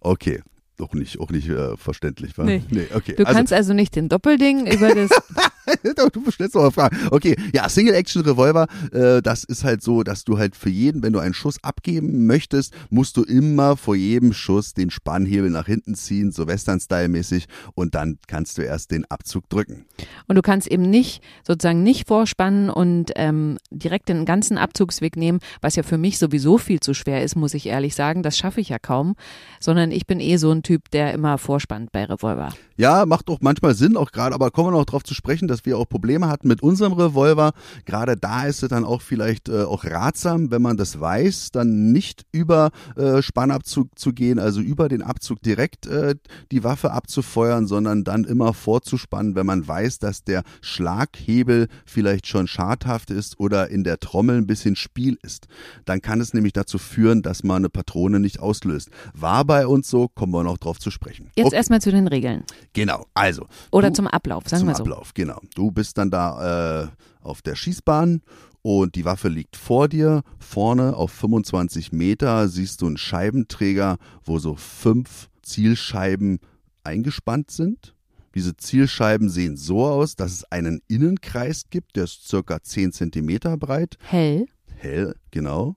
Okay. 0.00 0.42
Auch 0.78 0.92
nicht, 0.92 1.18
auch 1.20 1.30
nicht 1.30 1.48
äh, 1.48 1.76
verständlich, 1.78 2.36
war? 2.36 2.44
Nee. 2.44 2.62
nee 2.68 2.86
okay. 2.94 3.14
Du 3.16 3.24
also, 3.24 3.36
kannst 3.36 3.52
also 3.52 3.72
nicht 3.72 3.96
den 3.96 4.10
Doppelding 4.10 4.66
über 4.66 4.94
das 4.94 5.10
du 6.12 6.30
stellst 6.30 6.54
doch 6.54 6.62
mal 6.62 6.70
Fragen. 6.70 6.96
Okay, 7.10 7.36
ja, 7.52 7.68
Single-Action-Revolver, 7.68 8.66
äh, 8.92 9.22
das 9.22 9.44
ist 9.44 9.64
halt 9.64 9.82
so, 9.82 10.02
dass 10.02 10.24
du 10.24 10.38
halt 10.38 10.56
für 10.56 10.70
jeden, 10.70 11.02
wenn 11.02 11.12
du 11.12 11.18
einen 11.18 11.34
Schuss 11.34 11.56
abgeben 11.62 12.26
möchtest, 12.26 12.74
musst 12.90 13.16
du 13.16 13.22
immer 13.22 13.76
vor 13.76 13.96
jedem 13.96 14.32
Schuss 14.32 14.74
den 14.74 14.90
Spannhebel 14.90 15.50
nach 15.50 15.66
hinten 15.66 15.94
ziehen, 15.94 16.32
so 16.32 16.46
Western-Style-mäßig, 16.46 17.46
und 17.74 17.94
dann 17.94 18.18
kannst 18.26 18.58
du 18.58 18.62
erst 18.62 18.90
den 18.90 19.04
Abzug 19.10 19.48
drücken. 19.48 19.84
Und 20.26 20.36
du 20.36 20.42
kannst 20.42 20.68
eben 20.68 20.88
nicht, 20.88 21.22
sozusagen 21.46 21.82
nicht 21.82 22.08
vorspannen 22.08 22.70
und 22.70 23.12
ähm, 23.16 23.58
direkt 23.70 24.08
den 24.08 24.24
ganzen 24.24 24.58
Abzugsweg 24.58 25.16
nehmen, 25.16 25.40
was 25.60 25.76
ja 25.76 25.82
für 25.82 25.98
mich 25.98 26.18
sowieso 26.18 26.58
viel 26.58 26.80
zu 26.80 26.94
schwer 26.94 27.22
ist, 27.22 27.36
muss 27.36 27.54
ich 27.54 27.66
ehrlich 27.66 27.94
sagen. 27.94 28.22
Das 28.22 28.36
schaffe 28.36 28.60
ich 28.60 28.68
ja 28.68 28.78
kaum, 28.78 29.16
sondern 29.60 29.90
ich 29.90 30.06
bin 30.06 30.20
eh 30.20 30.36
so 30.36 30.50
ein 30.52 30.62
Typ, 30.62 30.90
der 30.90 31.14
immer 31.14 31.38
vorspannt 31.38 31.92
bei 31.92 32.04
Revolver. 32.04 32.50
Ja, 32.76 33.06
macht 33.06 33.30
auch 33.30 33.38
manchmal 33.40 33.74
Sinn, 33.74 33.96
auch 33.96 34.12
gerade, 34.12 34.34
aber 34.34 34.50
kommen 34.50 34.68
wir 34.68 34.78
noch 34.78 34.84
darauf 34.84 35.02
zu 35.02 35.14
sprechen, 35.14 35.48
dass 35.48 35.55
wir 35.64 35.78
auch 35.78 35.88
Probleme 35.88 36.28
hatten 36.28 36.48
mit 36.48 36.62
unserem 36.62 36.92
Revolver. 36.92 37.52
Gerade 37.84 38.16
da 38.16 38.46
ist 38.46 38.62
es 38.62 38.68
dann 38.68 38.84
auch 38.84 39.00
vielleicht 39.00 39.48
äh, 39.48 39.62
auch 39.62 39.84
ratsam, 39.84 40.50
wenn 40.50 40.62
man 40.62 40.76
das 40.76 41.00
weiß, 41.00 41.50
dann 41.52 41.92
nicht 41.92 42.26
über 42.32 42.70
äh, 42.96 43.22
Spannabzug 43.22 43.98
zu 43.98 44.12
gehen, 44.12 44.38
also 44.38 44.60
über 44.60 44.88
den 44.88 45.02
Abzug 45.02 45.40
direkt 45.42 45.86
äh, 45.86 46.16
die 46.50 46.64
Waffe 46.64 46.90
abzufeuern, 46.90 47.66
sondern 47.66 48.04
dann 48.04 48.24
immer 48.24 48.52
vorzuspannen, 48.52 49.34
wenn 49.34 49.46
man 49.46 49.66
weiß, 49.66 49.98
dass 49.98 50.24
der 50.24 50.42
Schlaghebel 50.60 51.68
vielleicht 51.84 52.26
schon 52.26 52.46
schadhaft 52.46 53.10
ist 53.10 53.38
oder 53.38 53.70
in 53.70 53.84
der 53.84 53.98
Trommel 53.98 54.36
ein 54.36 54.46
bisschen 54.46 54.76
Spiel 54.76 55.18
ist. 55.22 55.46
Dann 55.84 56.02
kann 56.02 56.20
es 56.20 56.34
nämlich 56.34 56.52
dazu 56.52 56.78
führen, 56.78 57.22
dass 57.22 57.42
man 57.42 57.58
eine 57.58 57.68
Patrone 57.68 58.20
nicht 58.20 58.40
auslöst. 58.40 58.90
War 59.14 59.44
bei 59.44 59.66
uns 59.66 59.88
so, 59.88 60.08
kommen 60.08 60.32
wir 60.32 60.42
noch 60.42 60.58
drauf 60.58 60.78
zu 60.78 60.90
sprechen. 60.90 61.30
Jetzt 61.36 61.46
okay. 61.46 61.56
erstmal 61.56 61.80
zu 61.80 61.90
den 61.90 62.08
Regeln. 62.08 62.44
Genau, 62.72 63.06
also. 63.14 63.46
Oder 63.70 63.88
du, 63.88 63.94
zum 63.94 64.06
Ablauf, 64.06 64.48
sagen 64.48 64.66
wir 64.66 64.74
so. 64.74 64.84
Zum 64.84 64.92
Ablauf, 64.92 65.14
genau. 65.14 65.40
Du 65.54 65.70
bist 65.70 65.98
dann 65.98 66.10
da 66.10 66.84
äh, 66.84 66.88
auf 67.20 67.42
der 67.42 67.54
Schießbahn 67.54 68.22
und 68.62 68.94
die 68.94 69.04
Waffe 69.04 69.28
liegt 69.28 69.56
vor 69.56 69.88
dir. 69.88 70.22
Vorne 70.38 70.96
auf 70.96 71.12
25 71.12 71.92
Meter 71.92 72.48
siehst 72.48 72.82
du 72.82 72.86
einen 72.86 72.96
Scheibenträger, 72.96 73.98
wo 74.24 74.38
so 74.38 74.56
fünf 74.56 75.28
Zielscheiben 75.42 76.40
eingespannt 76.82 77.50
sind. 77.50 77.94
Diese 78.34 78.56
Zielscheiben 78.56 79.30
sehen 79.30 79.56
so 79.56 79.86
aus, 79.86 80.14
dass 80.14 80.32
es 80.32 80.44
einen 80.52 80.82
Innenkreis 80.88 81.70
gibt, 81.70 81.96
der 81.96 82.04
ist 82.04 82.28
circa 82.28 82.62
10 82.62 82.92
Zentimeter 82.92 83.56
breit. 83.56 83.96
Hell. 84.00 84.46
Hell, 84.76 85.14
genau. 85.30 85.76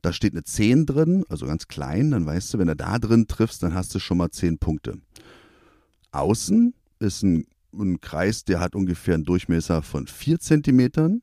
Da 0.00 0.12
steht 0.12 0.32
eine 0.32 0.44
10 0.44 0.86
drin, 0.86 1.24
also 1.28 1.46
ganz 1.46 1.66
klein. 1.66 2.12
Dann 2.12 2.24
weißt 2.24 2.54
du, 2.54 2.58
wenn 2.58 2.68
du 2.68 2.76
da 2.76 2.98
drin 2.98 3.26
triffst, 3.26 3.62
dann 3.62 3.74
hast 3.74 3.94
du 3.94 3.98
schon 3.98 4.18
mal 4.18 4.30
10 4.30 4.58
Punkte. 4.58 4.98
Außen 6.12 6.72
ist 7.00 7.22
ein, 7.22 7.46
ein 7.72 8.00
Kreis, 8.00 8.44
der 8.44 8.60
hat 8.60 8.74
ungefähr 8.74 9.14
einen 9.14 9.24
Durchmesser 9.24 9.82
von 9.82 10.06
4 10.06 10.38
Zentimetern. 10.40 11.22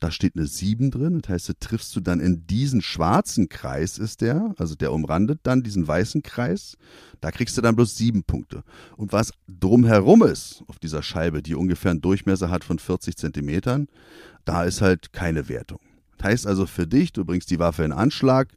Da 0.00 0.12
steht 0.12 0.36
eine 0.36 0.46
7 0.46 0.90
drin. 0.90 1.20
Das 1.20 1.30
heißt, 1.30 1.48
da 1.48 1.52
triffst 1.58 1.96
du 1.96 2.00
dann 2.00 2.20
in 2.20 2.46
diesen 2.46 2.82
schwarzen 2.82 3.48
Kreis 3.48 3.98
ist 3.98 4.20
der, 4.20 4.54
also 4.56 4.74
der 4.74 4.92
umrandet 4.92 5.40
dann 5.42 5.62
diesen 5.62 5.88
weißen 5.88 6.22
Kreis. 6.22 6.76
Da 7.20 7.32
kriegst 7.32 7.56
du 7.56 7.62
dann 7.62 7.74
bloß 7.74 7.96
sieben 7.96 8.22
Punkte. 8.22 8.62
Und 8.96 9.12
was 9.12 9.32
drumherum 9.48 10.22
ist 10.22 10.62
auf 10.68 10.78
dieser 10.78 11.02
Scheibe, 11.02 11.42
die 11.42 11.54
ungefähr 11.54 11.90
einen 11.90 12.00
Durchmesser 12.00 12.50
hat 12.50 12.64
von 12.64 12.78
40 12.78 13.16
Zentimetern, 13.16 13.88
da 14.44 14.64
ist 14.64 14.80
halt 14.80 15.12
keine 15.12 15.48
Wertung. 15.48 15.80
Das 16.16 16.28
heißt 16.28 16.46
also 16.46 16.66
für 16.66 16.86
dich, 16.86 17.12
du 17.12 17.24
bringst 17.24 17.50
die 17.50 17.58
Waffe 17.58 17.84
in 17.84 17.92
Anschlag, 17.92 18.48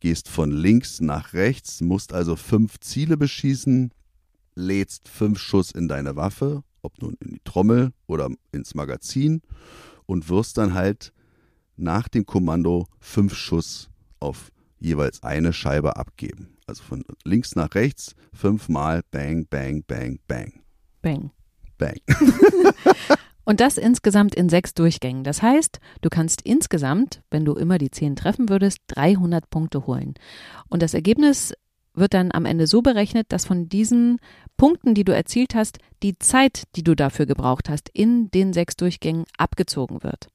gehst 0.00 0.28
von 0.28 0.50
links 0.50 1.00
nach 1.00 1.32
rechts, 1.32 1.80
musst 1.80 2.12
also 2.12 2.36
fünf 2.36 2.80
Ziele 2.80 3.16
beschießen, 3.16 3.92
lädst 4.56 5.08
fünf 5.08 5.38
Schuss 5.38 5.70
in 5.70 5.86
deine 5.86 6.16
Waffe, 6.16 6.64
ob 6.82 7.00
nun 7.00 7.16
in 7.20 7.30
die 7.30 7.40
Trommel 7.44 7.92
oder 8.06 8.28
ins 8.50 8.74
Magazin 8.74 9.42
und 10.06 10.28
wirst 10.28 10.58
dann 10.58 10.74
halt 10.74 11.12
nach 11.76 12.08
dem 12.08 12.26
Kommando 12.26 12.86
fünf 12.98 13.34
Schuss 13.34 13.90
auf 14.18 14.50
jeweils 14.78 15.22
eine 15.22 15.52
Scheibe 15.52 15.96
abgeben. 15.96 16.56
Also 16.66 16.82
von 16.82 17.04
links 17.24 17.54
nach 17.54 17.74
rechts 17.74 18.16
fünfmal 18.32 19.02
Bang, 19.10 19.46
Bang, 19.48 19.84
Bang, 19.86 20.18
Bang. 20.26 20.60
Bang. 21.02 21.30
Bang. 21.78 21.96
Und 23.44 23.60
das 23.60 23.78
insgesamt 23.78 24.34
in 24.34 24.48
sechs 24.48 24.74
Durchgängen. 24.74 25.22
Das 25.22 25.40
heißt, 25.40 25.78
du 26.00 26.08
kannst 26.08 26.42
insgesamt, 26.42 27.22
wenn 27.30 27.44
du 27.44 27.54
immer 27.54 27.78
die 27.78 27.92
zehn 27.92 28.16
treffen 28.16 28.48
würdest, 28.48 28.78
300 28.88 29.48
Punkte 29.48 29.86
holen. 29.86 30.14
Und 30.68 30.82
das 30.82 30.94
Ergebnis 30.94 31.54
wird 31.96 32.14
dann 32.14 32.30
am 32.32 32.44
Ende 32.44 32.66
so 32.66 32.82
berechnet, 32.82 33.26
dass 33.30 33.46
von 33.46 33.68
diesen 33.68 34.18
Punkten, 34.56 34.94
die 34.94 35.04
du 35.04 35.14
erzielt 35.14 35.54
hast, 35.54 35.78
die 36.02 36.18
Zeit, 36.18 36.64
die 36.76 36.84
du 36.84 36.94
dafür 36.94 37.26
gebraucht 37.26 37.68
hast, 37.68 37.88
in 37.92 38.30
den 38.30 38.52
sechs 38.52 38.76
Durchgängen 38.76 39.24
abgezogen 39.38 40.02
wird. 40.02 40.28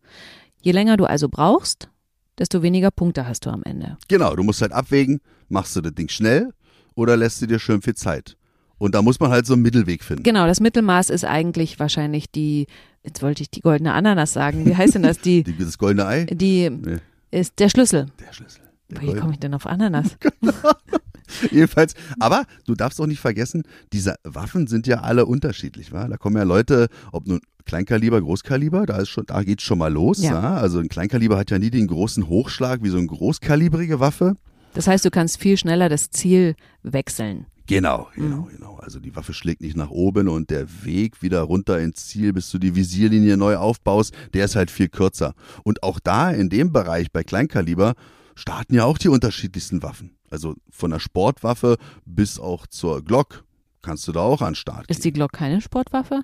Je 0.62 0.72
länger 0.72 0.98
du 0.98 1.06
also 1.06 1.30
brauchst, 1.30 1.90
desto 2.38 2.62
weniger 2.62 2.92
Punkte 2.92 3.28
hast 3.28 3.46
du 3.46 3.50
am 3.50 3.64
Ende. 3.64 3.98
Genau, 4.08 4.36
du 4.36 4.44
musst 4.44 4.62
halt 4.62 4.72
abwägen, 4.72 5.22
machst 5.50 5.76
du 5.76 5.82
das 5.82 5.94
Ding 5.94 6.10
schnell 6.10 6.52
oder 6.96 7.18
lässt 7.18 7.42
du 7.42 7.48
dir 7.48 7.60
schön 7.60 7.82
viel 7.82 7.96
Zeit? 7.96 8.38
Und 8.78 8.96
da 8.96 9.04
muss 9.04 9.20
man 9.20 9.30
halt 9.30 9.46
so 9.46 9.54
einen 9.54 9.62
Mittelweg 9.62 10.04
finden. 10.04 10.24
Genau, 10.24 10.48
das 10.48 10.60
Mittelmaß 10.60 11.12
ist 11.12 11.24
eigentlich 11.24 11.80
wahrscheinlich 11.80 12.32
die, 12.32 12.66
jetzt 13.04 13.22
wollte 13.22 13.44
ich 13.44 13.52
die 13.52 13.62
goldene 13.62 13.94
Ananas 13.94 14.34
sagen, 14.34 14.66
wie 14.66 14.76
heißt 14.76 14.96
denn 14.96 15.04
das? 15.04 15.20
Die, 15.20 15.44
die 15.44 15.56
das 15.56 15.78
goldene 15.78 16.08
Ei? 16.08 16.26
Die 16.26 16.68
nee. 16.72 16.98
ist 17.30 17.60
der 17.60 17.70
Schlüssel. 17.70 18.08
Der 18.20 18.34
Schlüssel. 18.34 18.64
Wie 19.00 19.14
komme 19.16 19.34
ich 19.34 19.40
denn 19.40 19.54
auf 19.54 19.66
Ananas? 19.68 20.18
Jedenfalls, 21.52 21.94
aber 22.20 22.44
du 22.66 22.76
darfst 22.76 23.00
auch 23.00 23.08
nicht 23.08 23.20
vergessen, 23.22 23.64
diese 23.94 24.16
Waffen 24.24 24.68
sind 24.68 24.86
ja 24.86 25.00
alle 25.02 25.26
unterschiedlich, 25.26 25.92
wa? 25.94 26.08
Da 26.08 26.18
kommen 26.18 26.36
ja 26.36 26.44
Leute, 26.44 26.88
ob 27.12 27.26
nun 27.28 27.40
Kleinkaliber, 27.66 28.20
Großkaliber, 28.22 28.86
da 28.86 28.98
ist 28.98 29.10
schon, 29.10 29.26
da 29.28 29.42
geht's 29.44 29.64
schon 29.64 29.78
mal 29.78 29.92
los. 29.92 30.22
Ja. 30.22 30.34
ja. 30.34 30.54
Also 30.56 30.80
ein 30.80 30.90
Kleinkaliber 30.90 31.38
hat 31.38 31.52
ja 31.52 31.60
nie 31.60 31.70
den 31.70 31.88
großen 31.88 32.28
Hochschlag 32.28 32.84
wie 32.84 32.90
so 32.90 32.98
eine 32.98 33.08
großkalibrige 33.08 34.00
Waffe. 34.00 34.36
Das 34.74 34.88
heißt, 34.88 35.06
du 35.06 35.10
kannst 35.12 35.40
viel 35.40 35.58
schneller 35.58 35.88
das 35.90 36.10
Ziel 36.10 36.56
wechseln. 36.84 37.46
Genau, 37.68 38.10
genau, 38.16 38.42
Mhm. 38.42 38.58
genau. 38.58 38.76
Also 38.82 39.00
die 39.00 39.16
Waffe 39.16 39.34
schlägt 39.34 39.62
nicht 39.62 39.78
nach 39.78 39.92
oben 39.92 40.28
und 40.28 40.50
der 40.50 40.66
Weg 40.84 41.22
wieder 41.22 41.42
runter 41.42 41.80
ins 41.80 42.08
Ziel, 42.08 42.34
bis 42.34 42.50
du 42.50 42.58
die 42.58 42.76
Visierlinie 42.76 43.38
neu 43.38 43.56
aufbaust, 43.56 44.14
der 44.34 44.46
ist 44.46 44.56
halt 44.56 44.72
viel 44.72 44.90
kürzer. 44.90 45.34
Und 45.64 45.84
auch 45.84 46.00
da 46.00 46.32
in 46.32 46.50
dem 46.50 46.74
Bereich 46.74 47.12
bei 47.12 47.24
Kleinkaliber 47.24 47.94
starten 48.36 48.76
ja 48.76 48.86
auch 48.86 48.98
die 48.98 49.10
unterschiedlichsten 49.10 49.84
Waffen. 49.84 50.18
Also 50.30 50.56
von 50.70 50.92
der 50.92 51.00
Sportwaffe 51.00 51.78
bis 52.06 52.40
auch 52.40 52.68
zur 52.68 53.04
Glock 53.04 53.44
kannst 53.82 54.08
du 54.08 54.12
da 54.12 54.22
auch 54.22 54.42
an 54.42 54.50
den 54.52 54.56
Start 54.56 54.90
Ist 54.90 55.04
die 55.04 55.12
gehen. 55.12 55.16
Glock 55.16 55.34
keine 55.34 55.62
Sportwaffe? 55.62 56.24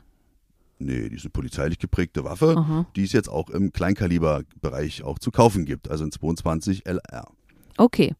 Nee, 0.79 1.09
die 1.09 1.15
ist 1.15 1.23
eine 1.23 1.31
polizeilich 1.31 1.79
geprägte 1.79 2.23
Waffe, 2.23 2.55
Aha. 2.55 2.85
die 2.95 3.03
es 3.03 3.11
jetzt 3.11 3.29
auch 3.29 3.49
im 3.49 3.73
Kleinkaliberbereich 3.73 5.03
auch 5.03 5.17
zu 5.17 5.31
kaufen 5.31 5.65
gibt, 5.65 5.89
also 5.89 6.03
in 6.03 6.11
22 6.11 6.85
LR. 6.85 7.27
Okay. 7.77 8.13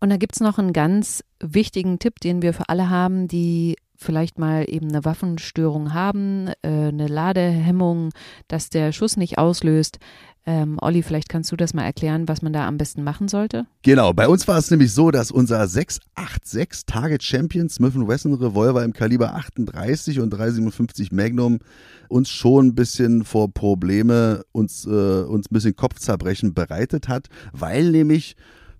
Und 0.00 0.10
da 0.10 0.16
gibt's 0.16 0.40
noch 0.40 0.58
einen 0.58 0.72
ganz 0.72 1.22
wichtigen 1.38 1.98
Tipp, 1.98 2.18
den 2.20 2.42
wir 2.42 2.54
für 2.54 2.68
alle 2.68 2.88
haben, 2.88 3.28
die 3.28 3.76
vielleicht 3.96 4.38
mal 4.38 4.64
eben 4.68 4.88
eine 4.88 5.04
Waffenstörung 5.04 5.94
haben, 5.94 6.48
äh, 6.62 6.88
eine 6.88 7.06
Ladehemmung, 7.06 8.10
dass 8.48 8.68
der 8.68 8.92
Schuss 8.92 9.16
nicht 9.16 9.38
auslöst. 9.38 9.98
Ähm, 10.44 10.78
Olli, 10.80 11.02
vielleicht 11.02 11.28
kannst 11.28 11.52
du 11.52 11.56
das 11.56 11.72
mal 11.72 11.84
erklären, 11.84 12.26
was 12.26 12.42
man 12.42 12.52
da 12.52 12.66
am 12.66 12.76
besten 12.76 13.04
machen 13.04 13.28
sollte? 13.28 13.66
Genau, 13.82 14.12
bei 14.12 14.26
uns 14.26 14.48
war 14.48 14.58
es 14.58 14.70
nämlich 14.72 14.92
so, 14.92 15.12
dass 15.12 15.30
unser 15.30 15.68
686 15.68 16.84
Target 16.86 17.22
Champion 17.22 17.68
Smith 17.68 17.94
Wesson 17.94 18.34
Revolver 18.34 18.82
im 18.84 18.92
Kaliber 18.92 19.34
38 19.34 20.18
und 20.18 20.30
357 20.30 21.12
Magnum 21.12 21.60
uns 22.08 22.28
schon 22.28 22.68
ein 22.68 22.74
bisschen 22.74 23.24
vor 23.24 23.52
Probleme, 23.52 24.44
uns, 24.50 24.84
äh, 24.84 25.22
uns 25.22 25.46
ein 25.46 25.54
bisschen 25.54 25.76
Kopfzerbrechen 25.76 26.54
bereitet 26.54 27.06
hat, 27.06 27.28
weil 27.52 27.92
nämlich 27.92 28.34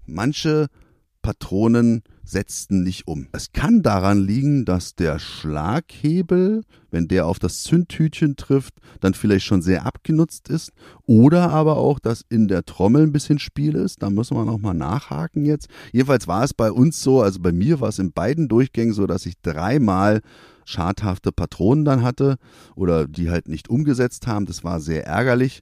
manche 0.05 0.67
Patronen 1.23 2.03
setzten 2.25 2.83
nicht 2.83 3.07
um. 3.07 3.29
Es 3.31 3.53
kann 3.53 3.83
daran 3.83 4.19
liegen, 4.19 4.65
dass 4.65 4.97
der 4.97 5.21
Schlaghebel, 5.21 6.63
wenn 6.93 7.09
der 7.09 7.27
auf 7.27 7.41
das 7.41 7.65
Zündtütchen 7.65 8.37
trifft, 8.37 8.75
dann 9.01 9.15
vielleicht 9.15 9.45
schon 9.45 9.63
sehr 9.63 9.85
abgenutzt 9.85 10.49
ist. 10.49 10.71
Oder 11.07 11.51
aber 11.51 11.79
auch, 11.79 11.99
dass 11.99 12.25
in 12.29 12.47
der 12.47 12.65
Trommel 12.65 13.03
ein 13.03 13.13
bisschen 13.13 13.41
Spiel 13.41 13.75
ist. 13.75 14.03
Da 14.03 14.11
müssen 14.11 14.37
wir 14.37 14.45
nochmal 14.45 14.75
nachhaken 14.75 15.45
jetzt. 15.45 15.69
Jedenfalls 15.91 16.29
war 16.29 16.45
es 16.45 16.55
bei 16.55 16.71
uns 16.71 17.03
so, 17.03 17.23
also 17.23 17.41
bei 17.41 17.51
mir 17.51 17.81
war 17.81 17.89
es 17.89 17.99
in 17.99 18.13
beiden 18.13 18.47
Durchgängen 18.47 18.95
so, 18.95 19.07
dass 19.07 19.27
ich 19.27 19.35
dreimal 19.43 20.21
schadhafte 20.65 21.33
Patronen 21.33 21.85
dann 21.85 22.03
hatte 22.03 22.37
oder 22.77 23.09
die 23.09 23.31
halt 23.31 23.49
nicht 23.49 23.69
umgesetzt 23.69 24.27
haben. 24.27 24.47
Das 24.47 24.63
war 24.63 24.81
sehr 24.81 25.07
ärgerlich. 25.07 25.61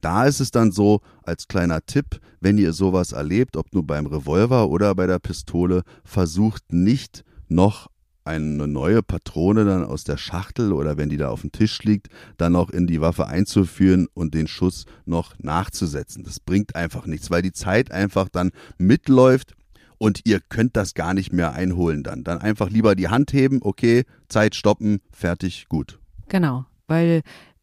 Da 0.00 0.26
ist 0.26 0.40
es 0.40 0.50
dann 0.50 0.72
so, 0.72 1.00
als 1.22 1.48
kleiner 1.48 1.80
Tipp, 1.86 2.20
wenn 2.40 2.58
ihr 2.58 2.72
sowas 2.72 3.12
erlebt, 3.12 3.56
ob 3.56 3.72
nur 3.72 3.86
beim 3.86 4.06
Revolver 4.06 4.68
oder 4.68 4.94
bei 4.94 5.06
der 5.06 5.20
Pistole, 5.20 5.82
versucht 6.04 6.72
nicht 6.72 7.24
noch 7.48 7.88
eine 8.24 8.68
neue 8.68 9.02
Patrone 9.02 9.64
dann 9.64 9.84
aus 9.84 10.04
der 10.04 10.16
Schachtel 10.16 10.72
oder 10.72 10.96
wenn 10.96 11.08
die 11.08 11.16
da 11.16 11.28
auf 11.28 11.40
dem 11.40 11.52
Tisch 11.52 11.82
liegt, 11.82 12.08
dann 12.36 12.52
noch 12.52 12.70
in 12.70 12.86
die 12.86 13.00
Waffe 13.00 13.26
einzuführen 13.26 14.08
und 14.14 14.34
den 14.34 14.46
Schuss 14.46 14.86
noch 15.04 15.34
nachzusetzen. 15.38 16.24
Das 16.24 16.40
bringt 16.40 16.76
einfach 16.76 17.06
nichts, 17.06 17.30
weil 17.30 17.42
die 17.42 17.52
Zeit 17.52 17.90
einfach 17.90 18.28
dann 18.28 18.50
mitläuft 18.78 19.54
und 19.98 20.22
ihr 20.24 20.40
könnt 20.40 20.76
das 20.76 20.94
gar 20.94 21.14
nicht 21.14 21.32
mehr 21.32 21.52
einholen 21.52 22.02
dann. 22.02 22.24
Dann 22.24 22.38
einfach 22.38 22.70
lieber 22.70 22.94
die 22.94 23.08
Hand 23.08 23.32
heben, 23.32 23.60
okay, 23.62 24.04
Zeit 24.28 24.54
stoppen, 24.54 25.00
fertig, 25.12 25.66
gut. 25.68 25.98
Genau, 26.28 26.64
weil 26.88 27.22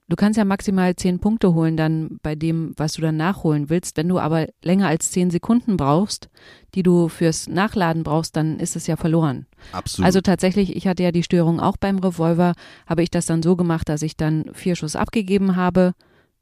du 0.10 0.16
kannst 0.16 0.38
ja 0.38 0.44
maximal 0.44 0.96
zehn 0.96 1.20
Punkte 1.20 1.54
holen 1.54 1.78
dann 1.78 2.20
bei 2.22 2.36
dem, 2.36 2.74
was 2.76 2.94
du 2.94 3.02
dann 3.02 3.16
nachholen 3.16 3.70
willst. 3.70 3.96
Wenn 3.96 4.10
du 4.10 4.20
aber 4.20 4.48
länger 4.64 4.88
als 4.88 5.12
zehn 5.12 5.30
Sekunden 5.30 5.78
brauchst, 5.78 6.30
die 6.76 6.84
du 6.84 7.08
fürs 7.08 7.48
Nachladen 7.48 8.04
brauchst, 8.04 8.36
dann 8.36 8.60
ist 8.60 8.76
es 8.76 8.88
ja 8.88 8.98
verloren. 8.98 9.46
Absolut. 9.72 10.06
Also 10.06 10.22
tatsächlich, 10.22 10.76
ich 10.76 10.88
hatte 10.88 11.04
ja 11.04 11.12
die 11.12 11.24
Störung 11.24 11.60
auch 11.60 11.78
beim 11.78 12.00
Revolver, 12.00 12.54
habe 12.88 13.04
ich 13.04 13.12
das 13.12 13.28
dann 13.28 13.44
so 13.44 13.56
gemacht, 13.56 13.88
dass 13.88 14.02
ich 14.02 14.18
dann 14.18 14.46
vier 14.54 14.76
Schuss 14.76 14.96
abgegeben 14.96 15.56
habe. 15.56 15.94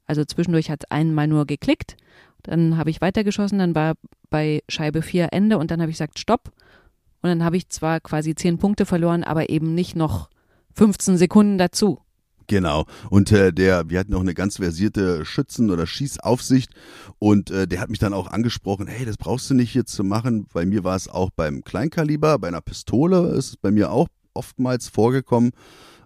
Also 0.06 0.24
zwischendurch 0.24 0.70
hat 0.70 0.84
es 0.84 0.90
einmal 0.90 1.28
nur 1.28 1.46
geklickt. 1.46 1.96
Dann 2.42 2.78
habe 2.78 2.90
ich 2.90 3.00
weitergeschossen, 3.00 3.58
dann 3.58 3.74
war 3.74 3.94
bei 4.30 4.62
Scheibe 4.68 5.02
4 5.02 5.28
Ende 5.32 5.58
und 5.58 5.70
dann 5.70 5.80
habe 5.80 5.90
ich 5.90 5.98
gesagt 5.98 6.18
Stopp. 6.18 6.50
Und 7.20 7.28
dann 7.28 7.44
habe 7.44 7.56
ich 7.56 7.68
zwar 7.68 8.00
quasi 8.00 8.34
zehn 8.34 8.58
Punkte 8.58 8.86
verloren, 8.86 9.24
aber 9.24 9.50
eben 9.50 9.74
nicht 9.74 9.96
noch 9.96 10.30
15 10.74 11.18
Sekunden 11.18 11.58
dazu. 11.58 12.00
Genau. 12.48 12.86
Und 13.10 13.30
äh, 13.30 13.52
der, 13.52 13.90
wir 13.90 14.00
hatten 14.00 14.14
auch 14.14 14.22
eine 14.22 14.32
ganz 14.32 14.56
versierte 14.56 15.26
Schützen- 15.26 15.70
oder 15.70 15.86
Schießaufsicht 15.86 16.72
und 17.18 17.50
äh, 17.50 17.68
der 17.68 17.80
hat 17.80 17.90
mich 17.90 17.98
dann 17.98 18.14
auch 18.14 18.26
angesprochen, 18.26 18.86
hey, 18.86 19.04
das 19.04 19.18
brauchst 19.18 19.50
du 19.50 19.54
nicht 19.54 19.74
jetzt 19.74 19.92
zu 19.92 20.02
machen. 20.02 20.46
Bei 20.52 20.64
mir 20.64 20.82
war 20.82 20.96
es 20.96 21.08
auch 21.08 21.30
beim 21.30 21.62
Kleinkaliber, 21.62 22.38
bei 22.38 22.48
einer 22.48 22.62
Pistole 22.62 23.28
ist 23.34 23.50
es 23.50 23.56
bei 23.58 23.70
mir 23.70 23.92
auch 23.92 24.08
oftmals 24.32 24.88
vorgekommen 24.88 25.50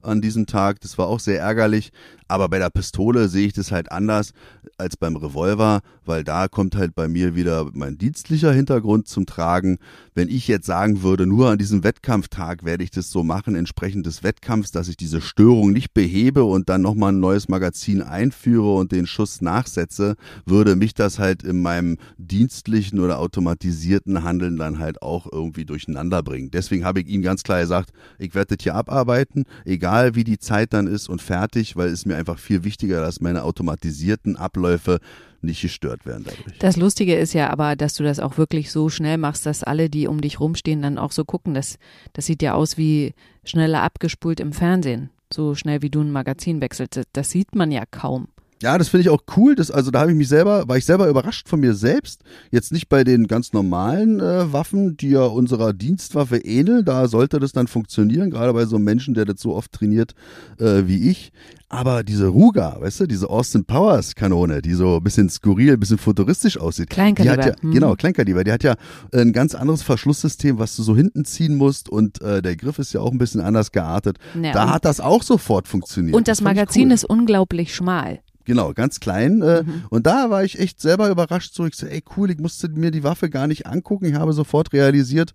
an 0.03 0.21
diesem 0.21 0.47
Tag. 0.47 0.81
Das 0.81 0.99
war 0.99 1.07
auch 1.07 1.21
sehr 1.21 1.41
ärgerlich. 1.41 1.93
Aber 2.33 2.49
bei 2.49 2.59
der 2.59 2.71
Pistole 2.71 3.29
sehe 3.29 3.49
ich 3.49 3.53
das 3.53 3.73
halt 3.73 3.93
anders 3.93 4.33
als 4.79 4.97
beim 4.97 5.17
Revolver, 5.17 5.81
weil 6.07 6.25
da 6.25 6.49
kommt 6.49 6.75
halt 6.75 6.95
bei 6.95 7.07
mir 7.07 7.35
wieder 7.35 7.69
mein 7.75 7.99
dienstlicher 7.99 8.53
Hintergrund 8.53 9.07
zum 9.07 9.27
Tragen. 9.27 9.77
Wenn 10.15 10.31
ich 10.31 10.49
jetzt 10.49 10.65
sagen 10.65 11.03
würde, 11.03 11.27
nur 11.27 11.51
an 11.51 11.59
diesem 11.59 11.85
Wettkampftag 11.85 12.65
werde 12.65 12.85
ich 12.85 12.91
das 12.91 13.11
so 13.11 13.23
machen, 13.23 13.55
entsprechend 13.55 14.07
des 14.07 14.23
Wettkampfs, 14.23 14.71
dass 14.71 14.89
ich 14.89 14.97
diese 14.97 15.21
Störung 15.21 15.73
nicht 15.73 15.93
behebe 15.93 16.45
und 16.45 16.71
dann 16.71 16.81
nochmal 16.81 17.13
ein 17.13 17.21
neues 17.21 17.51
Magazin 17.51 18.01
einführe 18.01 18.77
und 18.77 18.93
den 18.93 19.07
Schuss 19.07 19.43
nachsetze, 19.43 20.17
würde 20.47 20.75
mich 20.75 20.95
das 20.95 21.19
halt 21.19 21.43
in 21.43 21.61
meinem 21.61 21.99
dienstlichen 22.17 22.99
oder 22.99 23.19
automatisierten 23.19 24.25
Handeln 24.25 24.57
dann 24.57 24.79
halt 24.79 25.03
auch 25.03 25.27
irgendwie 25.31 25.67
durcheinander 25.67 26.23
bringen. 26.23 26.51
Deswegen 26.51 26.87
habe 26.87 27.01
ich 27.01 27.09
ihm 27.09 27.21
ganz 27.21 27.43
klar 27.43 27.61
gesagt, 27.61 27.91
ich 28.19 28.35
werde 28.35 28.57
das 28.57 28.65
hier 28.65 28.75
abarbeiten, 28.75 29.45
egal 29.67 29.92
wie 30.15 30.25
die 30.25 30.39
Zeit 30.39 30.73
dann 30.73 30.87
ist 30.87 31.09
und 31.09 31.23
fertig, 31.23 31.77
weil 31.77 31.89
es 31.89 32.07
mir 32.07 32.17
einfach 32.17 32.39
viel 32.39 32.65
wichtiger, 32.65 33.01
dass 33.01 33.21
meine 33.21 33.45
automatisierten 33.45 34.37
Abläufe 34.37 34.99
nicht 35.43 35.63
gestört 35.63 36.07
werden 36.07 36.25
dadurch. 36.25 36.59
Das 36.59 36.77
Lustige 36.77 37.17
ist 37.17 37.33
ja 37.33 37.51
aber, 37.51 37.77
dass 37.77 37.95
du 37.95 38.05
das 38.05 38.21
auch 38.21 38.39
wirklich 38.39 38.71
so 38.71 38.89
schnell 38.89 39.19
machst, 39.19 39.45
dass 39.47 39.63
alle, 39.63 39.91
die 39.91 40.07
um 40.07 40.21
dich 40.21 40.41
rumstehen, 40.41 40.83
dann 40.83 40.99
auch 40.99 41.13
so 41.13 41.25
gucken. 41.25 41.55
Das, 41.55 41.79
das 42.13 42.27
sieht 42.27 42.43
ja 42.43 42.55
aus 42.55 42.79
wie 42.79 43.15
schneller 43.45 43.83
abgespult 43.83 44.41
im 44.41 44.53
Fernsehen. 44.53 45.11
So 45.33 45.55
schnell 45.55 45.83
wie 45.83 45.91
du 45.91 46.01
ein 46.01 46.13
Magazin 46.13 46.61
wechselst. 46.61 47.01
Das 47.13 47.31
sieht 47.31 47.55
man 47.55 47.71
ja 47.71 47.85
kaum. 47.91 48.29
Ja, 48.63 48.79
das 48.79 48.89
finde 48.89 49.03
ich 49.03 49.11
auch 49.11 49.23
cool. 49.37 49.57
Das, 49.57 49.73
also 49.73 49.91
da 49.91 50.01
habe 50.01 50.13
ich 50.13 50.17
mich 50.17 50.29
selber, 50.29 50.69
war 50.69 50.77
ich 50.77 50.85
selber 50.85 51.09
überrascht 51.09 51.49
von 51.49 51.59
mir 51.59 51.75
selbst. 51.75 52.23
Jetzt 52.51 52.71
nicht 52.71 52.89
bei 52.89 53.03
den 53.03 53.27
ganz 53.27 53.53
normalen 53.53 54.21
äh, 54.21 54.53
Waffen, 54.53 54.97
die 54.97 55.11
ja 55.11 55.25
unserer 55.25 55.73
Dienstwaffe 55.73 56.39
ähneln. 56.39 56.85
Da 56.85 57.09
sollte 57.09 57.41
das 57.41 57.53
dann 57.53 57.67
funktionieren, 57.67 58.31
gerade 58.31 58.53
bei 58.53 58.65
so 58.65 58.77
einem 58.77 58.85
Menschen, 58.85 59.15
der 59.15 59.25
das 59.25 59.41
so 59.41 59.55
oft 59.57 59.73
trainiert 59.73 60.15
äh, 60.59 60.87
wie 60.87 61.11
ich. 61.11 61.33
Aber 61.69 62.05
diese 62.05 62.29
Ruger, 62.29 62.77
weißt 62.81 63.01
du, 63.01 63.07
diese 63.07 63.31
Austin 63.31 63.65
Powers 63.65 64.15
Kanone, 64.15 64.61
die 64.61 64.75
so 64.75 64.99
ein 64.99 65.03
bisschen 65.03 65.29
skurril, 65.29 65.73
ein 65.73 65.81
bisschen 65.81 65.99
futuristisch 65.99 66.59
aussieht. 66.59 66.91
Kleinkaliber, 66.91 67.35
Die 67.35 67.43
hat 67.43 67.57
ja, 67.57 67.63
hm. 67.63 67.73
Genau, 67.73 67.97
Kleinkaliber. 67.97 68.45
Die 68.45 68.53
hat 68.53 68.63
ja 68.63 68.75
ein 69.13 69.33
ganz 69.33 69.55
anderes 69.55 69.83
Verschlusssystem, 69.83 70.59
was 70.59 70.77
du 70.77 70.83
so 70.83 70.95
hinten 70.95 71.25
ziehen 71.25 71.57
musst 71.57 71.89
und 71.89 72.21
äh, 72.21 72.43
der 72.43 72.57
Griff 72.57 72.79
ist 72.79 72.93
ja 72.93 73.01
auch 73.01 73.11
ein 73.11 73.19
bisschen 73.19 73.41
anders 73.41 73.73
geartet. 73.73 74.19
Ja, 74.41 74.53
da 74.53 74.71
hat 74.71 74.85
das 74.85 75.01
auch 75.01 75.23
sofort 75.23 75.67
funktioniert. 75.67 76.15
Und 76.15 76.29
das, 76.29 76.39
ich 76.39 76.45
Magazin 76.45 76.89
cool. 76.89 76.93
ist 76.93 77.05
unglaublich 77.05 77.75
schmal. 77.75 78.21
Genau, 78.45 78.73
ganz 78.73 79.01
klein. 79.01 79.43
Äh, 79.43 79.63
Mhm. 79.63 79.85
Und 79.91 80.07
da 80.07 80.31
war 80.31 80.45
ich 80.45 80.59
echt 80.59 80.81
selber 80.81 81.09
überrascht. 81.11 81.55
So, 81.55 81.67
ich 81.67 81.75
so, 81.75 81.87
ey 81.87 82.03
cool, 82.17 82.31
ich 82.31 82.39
musste 82.39 82.69
mir 82.69 82.91
die 82.91 83.05
Waffe 83.05 83.31
gar 83.31 83.47
nicht 83.47 83.67
angucken. 83.67 84.07
Ich 84.07 84.15
habe 84.15 84.33
sofort 84.33 84.73
realisiert, 84.73 85.33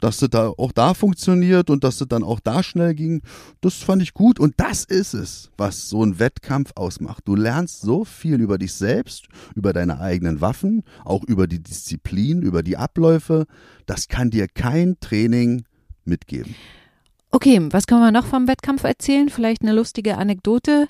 dass 0.00 0.16
das 0.18 0.30
da 0.30 0.48
auch 0.48 0.72
da 0.72 0.94
funktioniert 0.94 1.70
und 1.70 1.84
dass 1.84 1.98
das 1.98 2.08
dann 2.08 2.22
auch 2.22 2.40
da 2.40 2.62
schnell 2.62 2.94
ging. 2.94 3.22
Das 3.60 3.74
fand 3.74 4.02
ich 4.02 4.14
gut. 4.14 4.40
Und 4.40 4.54
das 4.56 4.84
ist 4.84 5.14
es, 5.14 5.50
was 5.56 5.88
so 5.88 6.02
ein 6.04 6.18
Wettkampf 6.18 6.72
ausmacht. 6.74 7.22
Du 7.26 7.36
lernst 7.36 7.82
so 7.82 8.04
viel 8.04 8.40
über 8.40 8.58
dich 8.58 8.72
selbst, 8.72 9.26
über 9.54 9.72
deine 9.72 10.00
eigenen 10.00 10.40
Waffen, 10.40 10.82
auch 11.04 11.24
über 11.24 11.46
die 11.46 11.62
Disziplin, 11.62 12.42
über 12.42 12.62
die 12.62 12.76
Abläufe. 12.76 13.46
Das 13.86 14.08
kann 14.08 14.30
dir 14.30 14.48
kein 14.48 14.98
Training 15.00 15.64
mitgeben. 16.04 16.54
Okay, 17.30 17.60
was 17.70 17.86
können 17.86 18.00
wir 18.00 18.10
noch 18.10 18.26
vom 18.26 18.48
Wettkampf 18.48 18.82
erzählen? 18.84 19.28
Vielleicht 19.28 19.62
eine 19.62 19.72
lustige 19.72 20.18
Anekdote, 20.18 20.88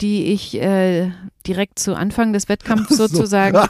die 0.00 0.26
ich 0.26 0.60
äh, 0.60 1.10
direkt 1.46 1.78
zu 1.78 1.94
Anfang 1.94 2.32
des 2.32 2.48
Wettkampfs 2.48 2.96
So. 2.96 3.06
sozusagen. 3.06 3.56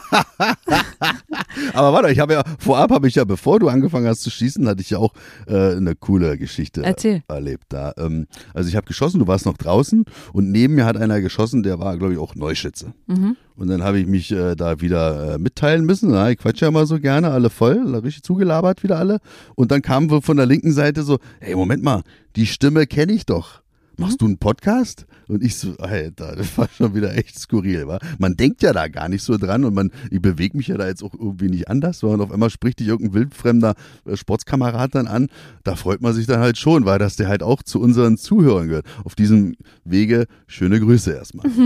Aber 1.73 1.93
warte, 1.93 2.11
ich 2.11 2.19
habe 2.19 2.33
ja 2.33 2.43
vorab 2.59 2.91
habe 2.91 3.07
ich 3.07 3.15
ja, 3.15 3.23
bevor 3.23 3.59
du 3.59 3.69
angefangen 3.69 4.07
hast 4.07 4.21
zu 4.21 4.29
schießen, 4.29 4.67
hatte 4.67 4.81
ich 4.81 4.89
ja 4.89 4.97
auch 4.97 5.13
äh, 5.47 5.75
eine 5.75 5.95
coole 5.95 6.37
Geschichte 6.37 6.83
Erzähl. 6.83 7.23
erlebt. 7.27 7.65
Da, 7.69 7.93
ähm, 7.97 8.27
also 8.53 8.67
ich 8.69 8.75
habe 8.75 8.87
geschossen, 8.87 9.19
du 9.19 9.27
warst 9.27 9.45
noch 9.45 9.57
draußen 9.57 10.05
und 10.33 10.51
neben 10.51 10.75
mir 10.75 10.85
hat 10.85 10.97
einer 10.97 11.21
geschossen, 11.21 11.63
der 11.63 11.79
war, 11.79 11.97
glaube 11.97 12.13
ich, 12.13 12.19
auch 12.19 12.35
Neuschütze. 12.35 12.93
Mhm. 13.07 13.37
Und 13.55 13.67
dann 13.69 13.83
habe 13.83 13.99
ich 13.99 14.05
mich 14.05 14.31
äh, 14.31 14.55
da 14.55 14.81
wieder 14.81 15.35
äh, 15.35 15.37
mitteilen 15.37 15.85
müssen. 15.85 16.11
Na, 16.11 16.29
ich 16.29 16.37
quatsche 16.37 16.65
ja 16.65 16.71
mal 16.71 16.85
so 16.85 16.99
gerne, 16.99 17.31
alle 17.31 17.49
voll, 17.49 17.95
richtig 17.95 18.23
zugelabert 18.23 18.83
wieder 18.83 18.97
alle. 18.99 19.19
Und 19.55 19.71
dann 19.71 19.81
kamen 19.81 20.11
wir 20.11 20.21
von 20.21 20.37
der 20.37 20.45
linken 20.45 20.73
Seite 20.73 21.03
so, 21.03 21.19
hey, 21.39 21.55
Moment 21.55 21.83
mal, 21.83 22.01
die 22.35 22.45
Stimme 22.45 22.85
kenne 22.85 23.13
ich 23.13 23.25
doch. 23.25 23.61
Machst 23.97 24.21
du 24.21 24.25
einen 24.25 24.37
Podcast? 24.37 25.05
Und 25.27 25.43
ich 25.43 25.55
so, 25.55 25.75
Alter, 25.77 26.35
das 26.35 26.57
war 26.57 26.69
schon 26.69 26.95
wieder 26.95 27.15
echt 27.15 27.37
skurril, 27.39 27.87
wa? 27.87 27.99
Man 28.17 28.37
denkt 28.37 28.61
ja 28.61 28.73
da 28.73 28.87
gar 28.87 29.09
nicht 29.09 29.23
so 29.23 29.37
dran 29.37 29.65
und 29.65 29.73
man, 29.73 29.91
ich 30.09 30.21
bewege 30.21 30.55
mich 30.55 30.67
ja 30.67 30.77
da 30.77 30.87
jetzt 30.87 31.03
auch 31.03 31.13
irgendwie 31.13 31.49
nicht 31.49 31.67
anders, 31.67 31.99
sondern 31.99 32.21
auf 32.21 32.31
einmal 32.31 32.49
spricht 32.49 32.79
dich 32.79 32.87
irgendein 32.87 33.13
wildfremder 33.13 33.75
äh, 34.05 34.15
Sportskamerad 34.15 34.95
dann 34.95 35.07
an. 35.07 35.27
Da 35.63 35.75
freut 35.75 36.01
man 36.01 36.13
sich 36.13 36.27
dann 36.27 36.39
halt 36.39 36.57
schon, 36.57 36.85
weil 36.85 36.99
dass 36.99 37.15
der 37.15 37.27
halt 37.27 37.43
auch 37.43 37.63
zu 37.63 37.81
unseren 37.81 38.17
Zuhörern 38.17 38.67
gehört. 38.67 38.85
Auf 39.03 39.15
diesem 39.15 39.55
Wege 39.83 40.27
schöne 40.47 40.79
Grüße 40.79 41.13
erstmal. 41.13 41.45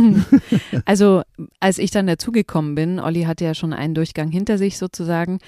Also, 0.86 1.22
als 1.60 1.78
ich 1.78 1.92
dann 1.92 2.08
dazugekommen 2.08 2.76
bin, 2.76 3.00
Olli 3.00 3.24
hatte 3.24 3.46
ja 3.46 3.54
schon 3.54 3.74
einen 3.74 3.94
Durchgang 3.94 4.30
hinter 4.30 4.58
sich 4.58 4.78
sozusagen, 4.78 5.40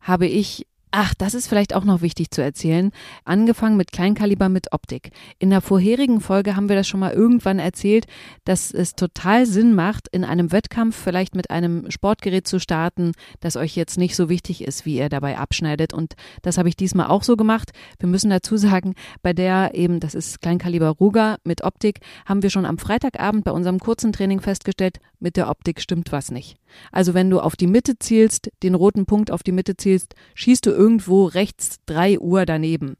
habe 0.00 0.26
ich 0.26 0.66
Ach, 0.92 1.14
das 1.14 1.34
ist 1.34 1.46
vielleicht 1.46 1.74
auch 1.76 1.84
noch 1.84 2.02
wichtig 2.02 2.32
zu 2.32 2.42
erzählen. 2.42 2.90
Angefangen 3.24 3.76
mit 3.76 3.92
Kleinkaliber 3.92 4.48
mit 4.48 4.72
Optik. 4.72 5.12
In 5.38 5.50
der 5.50 5.60
vorherigen 5.60 6.20
Folge 6.20 6.56
haben 6.56 6.68
wir 6.68 6.74
das 6.74 6.88
schon 6.88 6.98
mal 6.98 7.12
irgendwann 7.12 7.60
erzählt, 7.60 8.06
dass 8.44 8.72
es 8.72 8.96
total 8.96 9.46
Sinn 9.46 9.72
macht, 9.76 10.08
in 10.08 10.24
einem 10.24 10.50
Wettkampf 10.50 10.96
vielleicht 10.96 11.36
mit 11.36 11.50
einem 11.50 11.88
Sportgerät 11.92 12.48
zu 12.48 12.58
starten, 12.58 13.12
das 13.38 13.54
euch 13.54 13.76
jetzt 13.76 13.98
nicht 13.98 14.16
so 14.16 14.28
wichtig 14.28 14.64
ist, 14.64 14.84
wie 14.84 14.96
ihr 14.96 15.08
dabei 15.08 15.38
abschneidet. 15.38 15.94
Und 15.94 16.14
das 16.42 16.58
habe 16.58 16.68
ich 16.68 16.76
diesmal 16.76 17.06
auch 17.06 17.22
so 17.22 17.36
gemacht. 17.36 17.70
Wir 18.00 18.08
müssen 18.08 18.30
dazu 18.30 18.56
sagen, 18.56 18.94
bei 19.22 19.32
der 19.32 19.74
eben, 19.74 20.00
das 20.00 20.16
ist 20.16 20.42
Kleinkaliber 20.42 20.88
Ruger 20.88 21.36
mit 21.44 21.62
Optik, 21.62 22.00
haben 22.26 22.42
wir 22.42 22.50
schon 22.50 22.66
am 22.66 22.78
Freitagabend 22.78 23.44
bei 23.44 23.52
unserem 23.52 23.78
kurzen 23.78 24.12
Training 24.12 24.40
festgestellt, 24.40 24.98
mit 25.20 25.36
der 25.36 25.48
Optik 25.48 25.80
stimmt 25.80 26.12
was 26.12 26.30
nicht. 26.30 26.56
Also 26.90 27.14
wenn 27.14 27.30
du 27.30 27.40
auf 27.40 27.56
die 27.56 27.66
Mitte 27.66 27.98
zielst, 27.98 28.50
den 28.62 28.74
roten 28.74 29.06
Punkt 29.06 29.30
auf 29.30 29.42
die 29.42 29.52
Mitte 29.52 29.76
zielst, 29.76 30.14
schießt 30.34 30.66
du 30.66 30.70
irgendwo 30.70 31.26
rechts 31.26 31.78
drei 31.86 32.18
Uhr 32.18 32.46
daneben. 32.46 32.96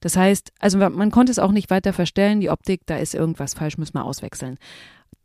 Das 0.00 0.16
heißt, 0.16 0.52
also 0.58 0.78
man 0.78 1.10
konnte 1.10 1.32
es 1.32 1.38
auch 1.38 1.52
nicht 1.52 1.70
weiter 1.70 1.92
verstellen, 1.92 2.40
die 2.40 2.50
Optik, 2.50 2.82
da 2.86 2.96
ist 2.96 3.14
irgendwas 3.14 3.54
falsch, 3.54 3.78
müssen 3.78 3.94
wir 3.94 4.04
auswechseln. 4.04 4.58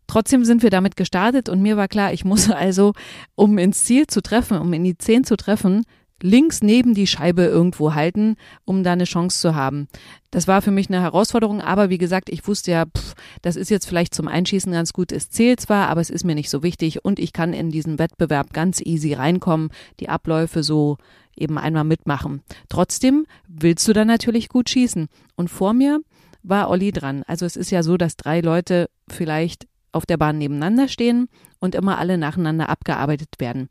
Trotzdem 0.05 0.45
sind 0.45 0.63
wir 0.63 0.69
damit 0.69 0.95
gestartet 0.95 1.49
und 1.49 1.61
mir 1.61 1.75
war 1.77 1.87
klar, 1.87 2.13
ich 2.13 2.23
muss 2.23 2.49
also, 2.51 2.93
um 3.35 3.57
ins 3.57 3.83
Ziel 3.83 4.07
zu 4.07 4.21
treffen, 4.21 4.57
um 4.57 4.71
in 4.73 4.83
die 4.83 4.97
Zehn 4.97 5.23
zu 5.23 5.35
treffen, 5.35 5.83
links 6.21 6.61
neben 6.61 6.93
die 6.93 7.07
Scheibe 7.07 7.43
irgendwo 7.43 7.93
halten, 7.93 8.35
um 8.65 8.83
da 8.83 8.93
eine 8.93 9.03
Chance 9.03 9.39
zu 9.39 9.55
haben. 9.55 9.87
Das 10.31 10.47
war 10.47 10.61
für 10.61 10.71
mich 10.71 10.89
eine 10.89 11.01
Herausforderung, 11.01 11.61
aber 11.61 11.89
wie 11.89 11.97
gesagt, 11.97 12.29
ich 12.29 12.47
wusste 12.47 12.71
ja, 12.71 12.85
pff, 12.85 13.13
das 13.41 13.55
ist 13.55 13.69
jetzt 13.69 13.85
vielleicht 13.87 14.13
zum 14.13 14.27
Einschießen 14.27 14.71
ganz 14.71 14.93
gut. 14.93 15.11
Es 15.11 15.29
zählt 15.29 15.61
zwar, 15.61 15.87
aber 15.89 16.01
es 16.01 16.09
ist 16.09 16.23
mir 16.23 16.35
nicht 16.35 16.49
so 16.49 16.63
wichtig 16.63 17.05
und 17.05 17.19
ich 17.19 17.33
kann 17.33 17.53
in 17.53 17.69
diesen 17.69 17.99
Wettbewerb 17.99 18.53
ganz 18.53 18.81
easy 18.81 19.13
reinkommen, 19.13 19.69
die 19.99 20.09
Abläufe 20.09 20.63
so 20.63 20.97
eben 21.35 21.57
einmal 21.57 21.83
mitmachen. 21.83 22.41
Trotzdem 22.67 23.25
willst 23.47 23.87
du 23.87 23.93
dann 23.93 24.07
natürlich 24.07 24.49
gut 24.49 24.69
schießen. 24.69 25.07
Und 25.35 25.49
vor 25.49 25.73
mir 25.73 26.01
war 26.43 26.69
Olli 26.69 26.91
dran. 26.91 27.23
Also 27.27 27.45
es 27.45 27.55
ist 27.55 27.71
ja 27.71 27.83
so, 27.83 27.97
dass 27.97 28.17
drei 28.17 28.41
Leute 28.41 28.89
vielleicht 29.07 29.67
auf 29.91 30.05
der 30.05 30.17
Bahn 30.17 30.37
nebeneinander 30.37 30.87
stehen 30.87 31.29
und 31.59 31.75
immer 31.75 31.97
alle 31.97 32.17
nacheinander 32.17 32.69
abgearbeitet 32.69 33.29
werden. 33.39 33.69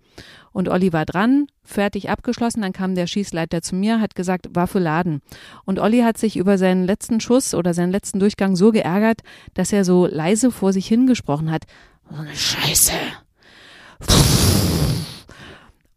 Und 0.53 0.68
Olli 0.68 0.92
war 0.92 1.05
dran, 1.05 1.46
fertig 1.62 2.11
abgeschlossen, 2.11 2.62
dann 2.62 2.72
kam 2.72 2.94
der 2.94 3.07
Schießleiter 3.07 3.62
zu 3.62 3.75
mir, 3.77 4.01
hat 4.01 4.14
gesagt, 4.14 4.49
Waffe 4.55 4.79
laden. 4.79 5.20
Und 5.64 5.79
Olli 5.79 6.01
hat 6.01 6.18
sich 6.18 6.37
über 6.37 6.59
seinen 6.59 6.85
letzten 6.85 7.20
Schuss 7.20 7.55
oder 7.55 7.75
seinen 7.75 7.92
letzten 7.92 8.20
Durchgang 8.20 8.57
so 8.57 8.72
geärgert, 8.72 9.20
dass 9.55 9.72
er 9.72 9.85
so 9.85 10.07
leise 10.07 10.51
vor 10.51 10.72
sich 10.72 10.87
hingesprochen 10.87 11.51
hat. 11.51 11.64
So 12.11 12.16
eine 12.20 12.35
Scheiße. 12.35 12.92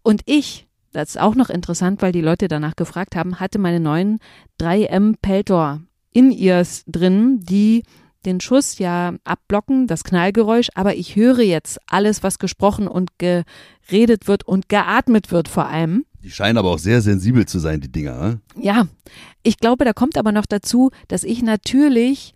Und 0.01 0.21
ich, 0.25 0.67
das 0.91 1.09
ist 1.09 1.19
auch 1.19 1.35
noch 1.35 1.49
interessant, 1.49 2.01
weil 2.01 2.11
die 2.11 2.21
Leute 2.21 2.47
danach 2.47 2.75
gefragt 2.75 3.15
haben, 3.15 3.39
hatte 3.39 3.59
meine 3.59 3.79
neuen 3.79 4.19
3M 4.59 5.15
Peltor 5.21 5.81
In-Ears 6.13 6.83
drin, 6.87 7.39
die 7.41 7.83
den 8.25 8.41
Schuss 8.41 8.79
ja 8.79 9.13
abblocken, 9.23 9.87
das 9.87 10.03
Knallgeräusch, 10.03 10.69
aber 10.75 10.95
ich 10.95 11.15
höre 11.15 11.39
jetzt 11.39 11.79
alles, 11.87 12.23
was 12.23 12.39
gesprochen 12.39 12.87
und 12.87 13.11
geredet 13.17 14.27
wird 14.27 14.43
und 14.43 14.69
geatmet 14.69 15.31
wird 15.31 15.47
vor 15.47 15.67
allem. 15.67 16.05
Die 16.21 16.31
scheinen 16.31 16.57
aber 16.57 16.71
auch 16.71 16.79
sehr 16.79 17.01
sensibel 17.01 17.45
zu 17.45 17.59
sein, 17.59 17.79
die 17.79 17.91
Dinger. 17.91 18.19
Ne? 18.19 18.41
Ja, 18.59 18.87
ich 19.41 19.57
glaube, 19.57 19.85
da 19.85 19.93
kommt 19.93 20.17
aber 20.17 20.31
noch 20.31 20.45
dazu, 20.45 20.91
dass 21.07 21.23
ich 21.23 21.41
natürlich 21.41 22.33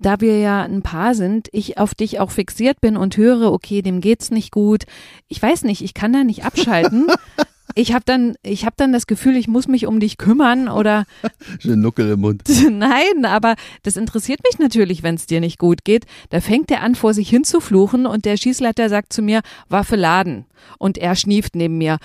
da 0.00 0.20
wir 0.20 0.38
ja 0.38 0.62
ein 0.62 0.82
Paar 0.82 1.14
sind, 1.14 1.48
ich 1.52 1.78
auf 1.78 1.94
dich 1.94 2.20
auch 2.20 2.30
fixiert 2.30 2.80
bin 2.80 2.96
und 2.96 3.16
höre, 3.16 3.52
okay, 3.52 3.82
dem 3.82 4.00
geht's 4.00 4.30
nicht 4.30 4.52
gut. 4.52 4.84
Ich 5.26 5.42
weiß 5.42 5.64
nicht, 5.64 5.82
ich 5.82 5.94
kann 5.94 6.12
da 6.12 6.24
nicht 6.24 6.44
abschalten. 6.44 7.08
ich 7.78 7.92
habe 7.92 8.04
dann, 8.04 8.34
ich 8.42 8.64
habe 8.64 8.74
dann 8.76 8.92
das 8.92 9.06
Gefühl, 9.06 9.36
ich 9.36 9.46
muss 9.46 9.68
mich 9.68 9.86
um 9.86 10.00
dich 10.00 10.18
kümmern 10.18 10.68
oder. 10.68 11.06
Schön 11.60 11.80
Nuckel 11.80 12.10
im 12.10 12.20
Mund. 12.20 12.42
Nein, 12.70 13.24
aber 13.24 13.54
das 13.84 13.96
interessiert 13.96 14.40
mich 14.42 14.58
natürlich, 14.58 15.04
wenn 15.04 15.14
es 15.14 15.26
dir 15.26 15.38
nicht 15.38 15.60
gut 15.60 15.84
geht. 15.84 16.04
Da 16.30 16.40
fängt 16.40 16.72
er 16.72 16.82
an, 16.82 16.96
vor 16.96 17.14
sich 17.14 17.30
hin 17.30 17.44
zu 17.44 17.60
fluchen 17.60 18.04
und 18.06 18.24
der 18.24 18.36
Schießleiter 18.36 18.88
sagt 18.88 19.12
zu 19.12 19.22
mir, 19.22 19.42
Waffe 19.68 19.94
laden. 19.94 20.46
Und 20.78 20.98
er 20.98 21.14
schnieft 21.14 21.54
neben 21.54 21.78
mir. 21.78 21.98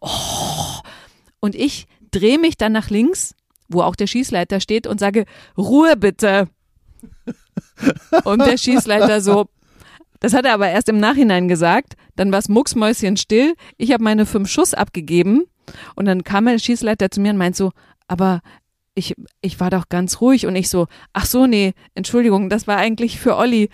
Oh. 0.00 0.08
Und 1.40 1.54
ich 1.54 1.86
drehe 2.10 2.38
mich 2.38 2.58
dann 2.58 2.72
nach 2.72 2.90
links, 2.90 3.34
wo 3.70 3.80
auch 3.80 3.96
der 3.96 4.06
Schießleiter 4.06 4.60
steht 4.60 4.86
und 4.86 5.00
sage, 5.00 5.24
Ruhe 5.56 5.96
bitte. 5.96 6.48
Und 8.24 8.44
der 8.44 8.58
Schießleiter 8.58 9.22
so, 9.22 9.46
das 10.20 10.34
hat 10.34 10.44
er 10.44 10.54
aber 10.54 10.68
erst 10.68 10.88
im 10.88 10.98
Nachhinein 10.98 11.48
gesagt. 11.48 11.94
Dann 12.16 12.30
war 12.30 12.38
es 12.38 12.48
mucksmäuschen 12.48 13.16
still. 13.16 13.54
Ich 13.76 13.92
habe 13.92 14.04
meine 14.04 14.26
fünf 14.26 14.48
Schuss 14.48 14.74
abgegeben. 14.74 15.44
Und 15.94 16.06
dann 16.06 16.24
kam 16.24 16.46
der 16.46 16.58
Schießleiter 16.58 17.10
zu 17.10 17.20
mir 17.20 17.30
und 17.30 17.38
meint 17.38 17.56
so, 17.56 17.70
aber 18.08 18.40
ich, 18.94 19.14
ich 19.40 19.60
war 19.60 19.70
doch 19.70 19.88
ganz 19.88 20.20
ruhig 20.20 20.46
und 20.46 20.56
ich 20.56 20.68
so, 20.68 20.86
ach 21.12 21.24
so, 21.24 21.46
nee, 21.46 21.72
Entschuldigung, 21.94 22.50
das 22.50 22.66
war 22.66 22.76
eigentlich 22.76 23.20
für 23.20 23.36
Olli. 23.36 23.70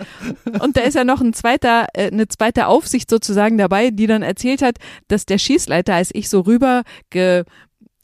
Und 0.60 0.76
da 0.76 0.82
ist 0.82 0.94
ja 0.94 1.04
noch 1.04 1.20
ein 1.20 1.32
zweiter, 1.32 1.86
äh, 1.94 2.08
eine 2.08 2.28
zweite 2.28 2.66
Aufsicht 2.66 3.10
sozusagen 3.10 3.58
dabei, 3.58 3.90
die 3.90 4.06
dann 4.06 4.22
erzählt 4.22 4.62
hat, 4.62 4.76
dass 5.08 5.26
der 5.26 5.38
Schießleiter, 5.38 5.94
als 5.94 6.10
ich 6.12 6.28
so 6.28 6.40
rüber 6.40 6.82
ge, 7.10 7.44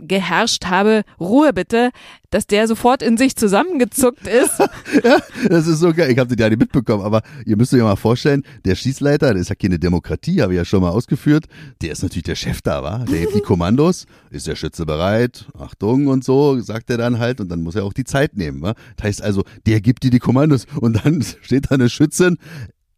geherrscht 0.07 0.67
habe, 0.67 1.03
Ruhe 1.21 1.53
bitte, 1.53 1.91
dass 2.31 2.47
der 2.47 2.67
sofort 2.67 3.03
in 3.03 3.17
sich 3.17 3.37
zusammengezuckt 3.37 4.27
ist. 4.27 4.59
ja, 5.05 5.19
das 5.49 5.67
ist 5.67 5.81
so 5.81 5.93
geil. 5.93 6.11
Ich 6.11 6.19
habe 6.19 6.35
das 6.35 6.43
ja 6.43 6.49
nicht 6.49 6.59
mitbekommen, 6.59 7.05
aber 7.05 7.23
ihr 7.45 7.57
müsst 7.57 7.73
euch 7.73 7.79
ja 7.79 7.85
mal 7.85 7.97
vorstellen, 7.97 8.43
der 8.65 8.75
Schießleiter, 8.75 9.33
das 9.33 9.43
ist 9.43 9.49
ja 9.51 9.55
keine 9.55 9.79
Demokratie, 9.79 10.43
habe 10.43 10.55
ich 10.55 10.59
ja 10.59 10.65
schon 10.65 10.83
mal 10.83 10.91
ausgeführt, 10.91 11.47
der 11.83 11.93
ist 11.93 12.03
natürlich 12.03 12.25
der 12.25 12.37
Chef 12.37 12.63
da, 12.63 12.83
war. 12.83 13.05
Der 13.05 13.21
gibt 13.21 13.35
die 13.35 13.41
Kommandos, 13.53 14.07
ist 14.31 14.47
der 14.47 14.57
Schütze 14.57 14.87
bereit, 14.87 15.47
Achtung 15.59 16.07
und 16.07 16.25
so, 16.25 16.59
sagt 16.61 16.91
er 16.91 16.99
dann 16.99 17.19
halt 17.19 17.41
und 17.41 17.49
dann 17.49 17.63
muss 17.63 17.75
er 17.75 17.85
auch 17.85 17.93
die 17.93 18.05
Zeit 18.05 18.37
nehmen. 18.37 18.63
Wa? 18.63 18.75
Das 18.97 19.05
heißt 19.05 19.23
also, 19.23 19.45
der 19.67 19.81
gibt 19.81 20.03
dir 20.03 20.11
die 20.11 20.19
Kommandos 20.19 20.67
und 20.81 21.05
dann 21.05 21.23
steht 21.43 21.71
da 21.71 21.75
eine 21.75 21.89
Schützin, 21.89 22.39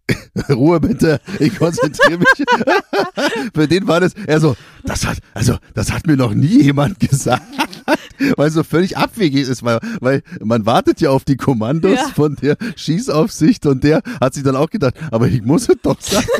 Ruhe 0.51 0.81
bitte, 0.81 1.21
ich 1.39 1.57
konzentriere 1.57 2.19
mich. 2.19 2.29
Für 3.55 3.69
den 3.69 3.87
war 3.87 4.01
das, 4.01 4.15
er 4.27 4.41
so, 4.41 4.57
das 4.85 5.07
hat, 5.07 5.19
also, 5.33 5.57
das 5.75 5.93
hat 5.93 6.07
mir 6.07 6.17
noch 6.17 6.35
nie 6.35 6.63
jemand 6.63 7.01
gesagt. 7.01 7.43
Weil 8.37 8.51
so 8.51 8.63
völlig 8.63 8.97
abwegig 8.97 9.47
ist, 9.49 9.63
weil, 9.65 9.79
weil 10.01 10.23
man 10.43 10.65
wartet 10.65 11.01
ja 11.01 11.11
auf 11.11 11.25
die 11.25 11.37
Kommandos 11.37 11.97
ja. 11.97 12.09
von 12.15 12.37
der 12.37 12.57
Schießaufsicht 12.77 13.67
und 13.67 13.85
der 13.85 14.03
hat 14.21 14.35
sich 14.35 14.43
dann 14.43 14.57
auch 14.57 14.71
gedacht, 14.71 14.95
aber 15.11 15.27
ich 15.27 15.43
muss 15.43 15.69
es 15.69 15.77
doch 15.83 16.01
sagen. 16.01 16.31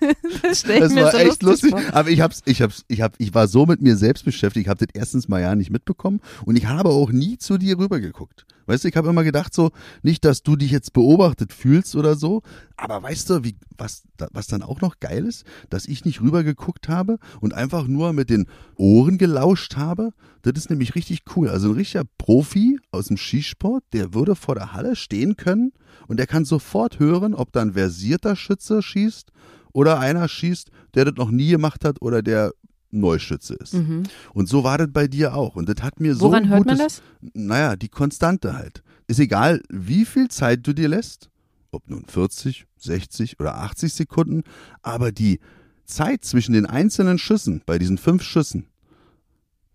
das, 0.42 0.62
das 0.62 0.94
war 0.94 1.12
so 1.12 1.18
echt 1.18 1.42
lustig. 1.42 1.70
lustig. 1.72 1.94
Aber 1.94 2.10
ich 2.10 2.20
hab's, 2.20 2.42
ich 2.44 2.62
hab's, 2.62 2.84
ich 2.88 3.00
hab, 3.00 3.14
ich 3.18 3.34
war 3.34 3.48
so 3.48 3.66
mit 3.66 3.82
mir 3.82 3.96
selbst 3.96 4.24
beschäftigt, 4.24 4.66
ich 4.66 4.68
habe 4.68 4.84
das 4.84 4.94
erstens 4.94 5.28
mal 5.28 5.40
ja 5.40 5.54
nicht 5.54 5.70
mitbekommen 5.70 6.20
und 6.44 6.56
ich 6.56 6.66
habe 6.66 6.90
auch 6.90 7.10
nie 7.12 7.38
zu 7.38 7.58
dir 7.58 7.78
rübergeguckt. 7.78 8.46
Weißt 8.66 8.82
du, 8.82 8.88
ich 8.88 8.96
habe 8.96 9.08
immer 9.08 9.22
gedacht 9.22 9.54
so, 9.54 9.70
nicht, 10.02 10.24
dass 10.24 10.42
du 10.42 10.56
dich 10.56 10.72
jetzt 10.72 10.92
beobachtet 10.92 11.52
fühlst 11.52 11.94
oder 11.94 12.16
so, 12.16 12.42
aber 12.76 13.00
weißt 13.02 13.30
du, 13.30 13.44
wie, 13.44 13.56
was, 13.78 14.02
was 14.32 14.48
dann 14.48 14.62
auch 14.62 14.80
noch 14.80 14.98
geil 14.98 15.24
ist, 15.24 15.44
dass 15.70 15.86
ich 15.86 16.04
nicht 16.04 16.20
rübergeguckt 16.20 16.88
habe 16.88 17.18
und 17.40 17.54
einfach 17.54 17.86
nur 17.86 18.12
mit 18.12 18.28
den 18.28 18.46
Ohren 18.74 19.18
gelauscht 19.18 19.76
habe? 19.76 20.12
Das 20.42 20.54
ist 20.56 20.68
nämlich 20.68 20.94
richtig 20.96 21.22
cool. 21.36 21.48
Also 21.48 21.68
ein 21.68 21.74
richtiger 21.76 22.04
Profi 22.18 22.80
aus 22.90 23.06
dem 23.06 23.16
Skisport, 23.16 23.84
der 23.92 24.14
würde 24.14 24.34
vor 24.34 24.56
der 24.56 24.72
Halle 24.72 24.96
stehen 24.96 25.36
können 25.36 25.72
und 26.08 26.18
der 26.18 26.26
kann 26.26 26.44
sofort 26.44 26.98
hören, 26.98 27.34
ob 27.34 27.52
da 27.52 27.62
ein 27.62 27.74
versierter 27.74 28.34
Schütze 28.34 28.82
schießt 28.82 29.30
oder 29.76 30.00
einer 30.00 30.26
schießt, 30.26 30.70
der 30.94 31.04
das 31.04 31.16
noch 31.16 31.30
nie 31.30 31.50
gemacht 31.50 31.84
hat 31.84 32.00
oder 32.00 32.22
der 32.22 32.52
Neuschütze 32.90 33.54
ist. 33.56 33.74
Mhm. 33.74 34.04
Und 34.32 34.48
so 34.48 34.64
war 34.64 34.78
das 34.78 34.88
bei 34.90 35.06
dir 35.06 35.34
auch. 35.34 35.54
Und 35.54 35.68
das 35.68 35.84
hat 35.84 36.00
mir 36.00 36.18
Woran 36.18 36.18
so. 36.18 36.24
Woran 36.24 36.48
hört 36.48 36.66
man 36.66 36.78
das? 36.78 37.02
Naja, 37.34 37.76
die 37.76 37.90
Konstante 37.90 38.54
halt. 38.54 38.82
Ist 39.06 39.20
egal, 39.20 39.60
wie 39.68 40.06
viel 40.06 40.28
Zeit 40.28 40.66
du 40.66 40.72
dir 40.72 40.88
lässt, 40.88 41.28
ob 41.72 41.90
nun 41.90 42.06
40, 42.06 42.64
60 42.78 43.38
oder 43.38 43.58
80 43.58 43.92
Sekunden, 43.92 44.44
aber 44.80 45.12
die 45.12 45.40
Zeit 45.84 46.24
zwischen 46.24 46.54
den 46.54 46.64
einzelnen 46.64 47.18
Schüssen, 47.18 47.60
bei 47.66 47.78
diesen 47.78 47.98
fünf 47.98 48.22
Schüssen, 48.22 48.68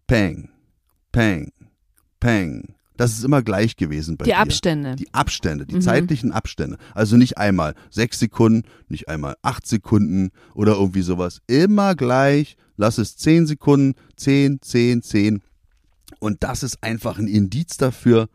Peng, 0.08 0.50
Peng, 1.12 1.52
Peng, 2.20 2.74
das 3.02 3.14
ist 3.14 3.24
immer 3.24 3.42
gleich 3.42 3.78
gewesen 3.78 4.16
bei 4.16 4.26
Die 4.26 4.30
dir. 4.30 4.38
Abstände. 4.38 4.96
Die 4.96 5.12
Abstände, 5.12 5.66
die 5.66 5.76
mhm. 5.76 5.82
zeitlichen 5.82 6.32
Abstände. 6.32 6.78
Also 6.94 7.18
nicht 7.18 7.36
einmal 7.36 7.74
sechs 7.90 8.20
Sekunden, 8.20 8.68
nicht 8.90 9.10
einmal 9.10 9.38
acht 9.42 9.66
Sekunden 9.66 10.30
oder 10.54 10.74
irgendwie 10.74 11.02
sowas. 11.02 11.42
Immer 11.48 11.96
gleich. 11.96 12.58
Lass 12.78 13.00
es 13.00 13.18
zehn 13.18 13.48
Sekunden, 13.48 14.00
zehn, 14.16 14.62
zehn, 14.62 15.02
zehn. 15.02 15.42
Und 16.20 16.44
das 16.44 16.62
ist 16.62 16.84
einfach 16.84 17.18
ein 17.18 17.28
Indiz 17.28 17.78
dafür, 17.78 18.30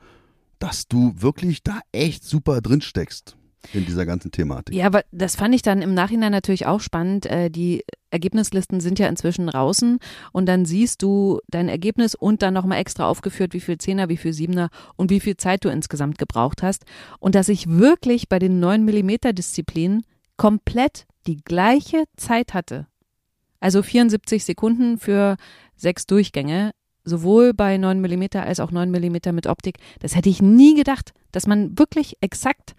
dass 0.58 0.88
du 0.88 1.14
wirklich 1.16 1.62
da 1.62 1.78
echt 1.92 2.24
super 2.24 2.60
drin 2.60 2.80
steckst 2.80 3.36
in 3.72 3.86
dieser 3.86 4.06
ganzen 4.06 4.30
Thematik. 4.30 4.74
Ja, 4.74 4.86
aber 4.86 5.02
das 5.12 5.36
fand 5.36 5.54
ich 5.54 5.62
dann 5.62 5.82
im 5.82 5.94
Nachhinein 5.94 6.32
natürlich 6.32 6.66
auch 6.66 6.80
spannend. 6.80 7.26
Äh, 7.26 7.50
die 7.50 7.84
Ergebnislisten 8.10 8.80
sind 8.80 8.98
ja 8.98 9.08
inzwischen 9.08 9.46
draußen 9.48 9.98
und 10.32 10.46
dann 10.46 10.64
siehst 10.64 11.02
du 11.02 11.40
dein 11.48 11.68
Ergebnis 11.68 12.14
und 12.14 12.42
dann 12.42 12.54
nochmal 12.54 12.78
extra 12.78 13.06
aufgeführt, 13.06 13.52
wie 13.52 13.60
viel 13.60 13.78
Zehner, 13.78 14.08
wie 14.08 14.16
viel 14.16 14.32
Siebener 14.32 14.70
und 14.96 15.10
wie 15.10 15.20
viel 15.20 15.36
Zeit 15.36 15.64
du 15.64 15.68
insgesamt 15.68 16.18
gebraucht 16.18 16.62
hast. 16.62 16.84
Und 17.18 17.34
dass 17.34 17.48
ich 17.48 17.68
wirklich 17.68 18.28
bei 18.28 18.38
den 18.38 18.60
9 18.60 18.84
Millimeter 18.84 19.32
Disziplinen 19.32 20.04
komplett 20.36 21.06
die 21.26 21.38
gleiche 21.38 22.04
Zeit 22.16 22.54
hatte. 22.54 22.86
Also 23.60 23.82
74 23.82 24.44
Sekunden 24.44 24.98
für 24.98 25.36
sechs 25.76 26.06
Durchgänge, 26.06 26.72
sowohl 27.04 27.54
bei 27.54 27.78
9 27.78 28.00
mm 28.00 28.38
als 28.38 28.60
auch 28.60 28.70
9 28.70 28.90
mm 28.90 29.34
mit 29.34 29.46
Optik. 29.46 29.78
Das 30.00 30.14
hätte 30.14 30.28
ich 30.28 30.42
nie 30.42 30.74
gedacht, 30.74 31.12
dass 31.32 31.46
man 31.46 31.78
wirklich 31.78 32.16
exakt, 32.20 32.74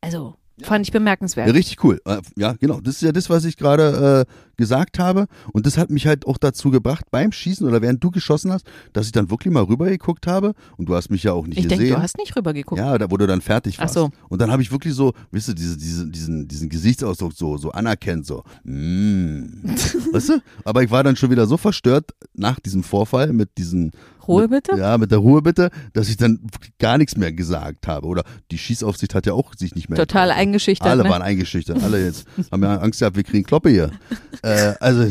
also 0.00 0.36
Fand 0.62 0.86
ich 0.86 0.92
bemerkenswert. 0.92 1.46
Ja, 1.46 1.52
richtig 1.52 1.82
cool. 1.84 2.00
Äh, 2.04 2.18
ja, 2.36 2.52
genau. 2.52 2.80
Das 2.80 2.96
ist 2.96 3.02
ja 3.02 3.12
das, 3.12 3.30
was 3.30 3.44
ich 3.44 3.56
gerade 3.56 4.26
äh, 4.28 4.32
gesagt 4.56 4.98
habe. 4.98 5.26
Und 5.52 5.66
das 5.66 5.78
hat 5.78 5.90
mich 5.90 6.06
halt 6.06 6.26
auch 6.26 6.38
dazu 6.38 6.70
gebracht, 6.70 7.06
beim 7.10 7.32
Schießen 7.32 7.66
oder 7.66 7.82
während 7.82 8.02
du 8.02 8.10
geschossen 8.10 8.52
hast, 8.52 8.66
dass 8.92 9.06
ich 9.06 9.12
dann 9.12 9.30
wirklich 9.30 9.52
mal 9.52 9.62
rübergeguckt 9.62 10.26
habe. 10.26 10.54
Und 10.76 10.88
du 10.88 10.94
hast 10.94 11.10
mich 11.10 11.22
ja 11.22 11.32
auch 11.32 11.46
nicht 11.46 11.58
ich 11.58 11.64
gesehen. 11.64 11.72
Ich 11.72 11.78
denke, 11.88 11.96
du 11.96 12.02
hast 12.02 12.18
nicht 12.18 12.36
rübergeguckt. 12.36 12.80
Ja, 12.80 12.98
da, 12.98 13.10
wo 13.10 13.16
du 13.16 13.26
dann 13.26 13.40
fertig 13.40 13.78
warst. 13.78 13.96
Ach 13.96 14.02
so. 14.02 14.10
Und 14.28 14.40
dann 14.40 14.50
habe 14.50 14.62
ich 14.62 14.70
wirklich 14.70 14.94
so, 14.94 15.12
weißt 15.32 15.48
du, 15.48 15.54
diese, 15.54 15.76
diese, 15.76 16.06
diesen, 16.08 16.48
diesen 16.48 16.68
Gesichtsausdruck 16.68 17.32
so, 17.32 17.56
so 17.56 17.70
anerkennt, 17.72 18.26
so, 18.26 18.44
mm. 18.64 19.64
weißt 20.12 20.28
du? 20.30 20.42
Aber 20.64 20.82
ich 20.82 20.90
war 20.90 21.02
dann 21.02 21.16
schon 21.16 21.30
wieder 21.30 21.46
so 21.46 21.56
verstört 21.56 22.10
nach 22.34 22.60
diesem 22.60 22.82
Vorfall 22.82 23.32
mit 23.32 23.56
diesen 23.58 23.92
Ruhe 24.28 24.48
bitte? 24.48 24.76
Ja, 24.76 24.98
mit 24.98 25.10
der 25.10 25.18
Ruhe 25.18 25.42
bitte, 25.42 25.70
dass 25.92 26.08
ich 26.08 26.16
dann 26.16 26.40
gar 26.78 26.98
nichts 26.98 27.16
mehr 27.16 27.32
gesagt 27.32 27.86
habe. 27.86 28.06
Oder 28.06 28.24
die 28.50 28.58
Schießaufsicht 28.58 29.14
hat 29.14 29.26
ja 29.26 29.32
auch 29.32 29.54
sich 29.54 29.74
nicht 29.74 29.88
mehr. 29.88 29.98
Total 29.98 30.28
getraut. 30.28 30.40
eingeschüchtert. 30.40 30.88
Alle 30.88 31.04
ne? 31.04 31.10
waren 31.10 31.22
eingeschüchtert. 31.22 31.82
Alle 31.82 32.04
jetzt 32.04 32.26
haben 32.50 32.62
ja 32.62 32.76
Angst 32.76 33.00
gehabt, 33.00 33.16
wir 33.16 33.24
kriegen 33.24 33.44
Kloppe 33.44 33.70
hier. 33.70 33.90
äh, 34.42 34.74
also, 34.80 35.04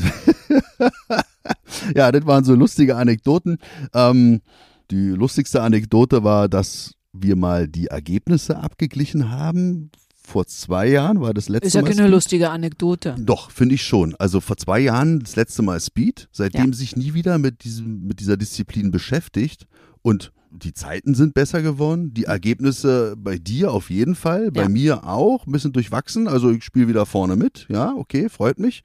ja, 1.95 2.11
das 2.11 2.25
waren 2.25 2.43
so 2.43 2.55
lustige 2.55 2.95
Anekdoten. 2.95 3.57
Ähm, 3.93 4.41
die 4.91 5.09
lustigste 5.09 5.61
Anekdote 5.61 6.23
war, 6.23 6.49
dass 6.49 6.93
wir 7.13 7.35
mal 7.35 7.67
die 7.67 7.87
Ergebnisse 7.87 8.57
abgeglichen 8.57 9.31
haben 9.31 9.91
vor 10.29 10.45
zwei 10.45 10.87
Jahren 10.87 11.19
war 11.19 11.33
das 11.33 11.49
letzte 11.49 11.65
Mal. 11.65 11.67
Ist 11.67 11.73
ja 11.73 11.81
keine 11.81 12.07
Speed. 12.07 12.11
lustige 12.11 12.49
Anekdote. 12.51 13.15
Doch, 13.19 13.51
finde 13.51 13.75
ich 13.75 13.83
schon. 13.83 14.15
Also 14.15 14.39
vor 14.39 14.57
zwei 14.57 14.79
Jahren 14.79 15.19
das 15.19 15.35
letzte 15.35 15.61
Mal 15.61 15.79
Speed, 15.81 16.29
seitdem 16.31 16.71
ja. 16.71 16.73
sich 16.73 16.95
nie 16.95 17.13
wieder 17.13 17.37
mit, 17.37 17.63
diesem, 17.63 18.05
mit 18.05 18.19
dieser 18.19 18.37
Disziplin 18.37 18.91
beschäftigt. 18.91 19.65
Und 20.01 20.31
die 20.51 20.73
Zeiten 20.73 21.15
sind 21.15 21.33
besser 21.33 21.61
geworden, 21.61 22.13
die 22.13 22.23
Ergebnisse 22.23 23.15
bei 23.17 23.37
dir 23.37 23.71
auf 23.71 23.89
jeden 23.89 24.15
Fall, 24.15 24.51
bei 24.51 24.63
ja. 24.63 24.69
mir 24.69 25.03
auch, 25.07 25.45
ein 25.45 25.51
bisschen 25.51 25.73
durchwachsen. 25.73 26.27
Also 26.27 26.51
ich 26.51 26.63
spiele 26.63 26.87
wieder 26.87 27.05
vorne 27.05 27.35
mit, 27.35 27.67
ja, 27.69 27.93
okay, 27.95 28.29
freut 28.29 28.59
mich. 28.59 28.83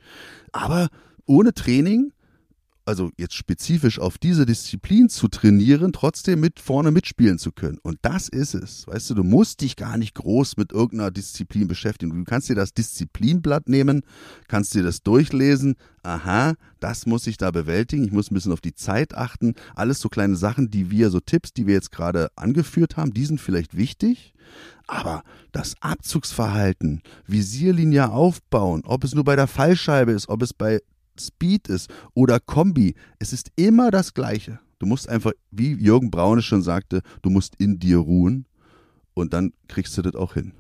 Aber 0.52 0.88
ohne 1.26 1.54
Training 1.54 2.12
also 2.84 3.10
jetzt 3.16 3.34
spezifisch 3.34 3.98
auf 3.98 4.18
diese 4.18 4.46
Disziplin 4.46 5.08
zu 5.08 5.28
trainieren, 5.28 5.92
trotzdem 5.92 6.40
mit 6.40 6.60
vorne 6.60 6.90
mitspielen 6.90 7.38
zu 7.38 7.52
können. 7.52 7.78
Und 7.82 7.98
das 8.02 8.28
ist 8.28 8.54
es. 8.54 8.86
Weißt 8.86 9.10
du, 9.10 9.14
du 9.14 9.24
musst 9.24 9.60
dich 9.62 9.76
gar 9.76 9.96
nicht 9.96 10.14
groß 10.14 10.56
mit 10.56 10.72
irgendeiner 10.72 11.10
Disziplin 11.10 11.66
beschäftigen. 11.66 12.14
Du 12.14 12.24
kannst 12.24 12.48
dir 12.48 12.54
das 12.54 12.74
Disziplinblatt 12.74 13.68
nehmen, 13.68 14.02
kannst 14.48 14.74
dir 14.74 14.82
das 14.82 15.02
durchlesen. 15.02 15.76
Aha, 16.02 16.54
das 16.80 17.06
muss 17.06 17.26
ich 17.26 17.38
da 17.38 17.50
bewältigen. 17.50 18.04
Ich 18.04 18.12
muss 18.12 18.30
ein 18.30 18.34
bisschen 18.34 18.52
auf 18.52 18.60
die 18.60 18.74
Zeit 18.74 19.14
achten. 19.14 19.54
Alles 19.74 20.00
so 20.00 20.08
kleine 20.08 20.36
Sachen, 20.36 20.70
die 20.70 20.90
wir, 20.90 21.10
so 21.10 21.20
Tipps, 21.20 21.52
die 21.52 21.66
wir 21.66 21.74
jetzt 21.74 21.92
gerade 21.92 22.28
angeführt 22.36 22.96
haben, 22.96 23.14
die 23.14 23.24
sind 23.24 23.40
vielleicht 23.40 23.76
wichtig. 23.76 24.34
Aber 24.86 25.22
das 25.52 25.76
Abzugsverhalten, 25.80 27.02
Visierlinie 27.26 28.10
aufbauen, 28.10 28.82
ob 28.84 29.04
es 29.04 29.14
nur 29.14 29.24
bei 29.24 29.36
der 29.36 29.46
Fallscheibe 29.46 30.12
ist, 30.12 30.28
ob 30.28 30.42
es 30.42 30.52
bei 30.52 30.80
Speed 31.18 31.68
ist 31.68 31.90
oder 32.14 32.40
Kombi, 32.40 32.94
es 33.18 33.32
ist 33.32 33.50
immer 33.56 33.90
das 33.90 34.14
Gleiche. 34.14 34.60
Du 34.78 34.86
musst 34.86 35.08
einfach, 35.08 35.32
wie 35.50 35.72
Jürgen 35.72 36.10
Braune 36.10 36.42
schon 36.42 36.62
sagte, 36.62 37.02
du 37.22 37.30
musst 37.30 37.54
in 37.56 37.78
dir 37.78 37.98
ruhen 37.98 38.46
und 39.14 39.32
dann 39.32 39.52
kriegst 39.68 39.96
du 39.96 40.02
das 40.02 40.14
auch 40.14 40.34
hin. 40.34 40.52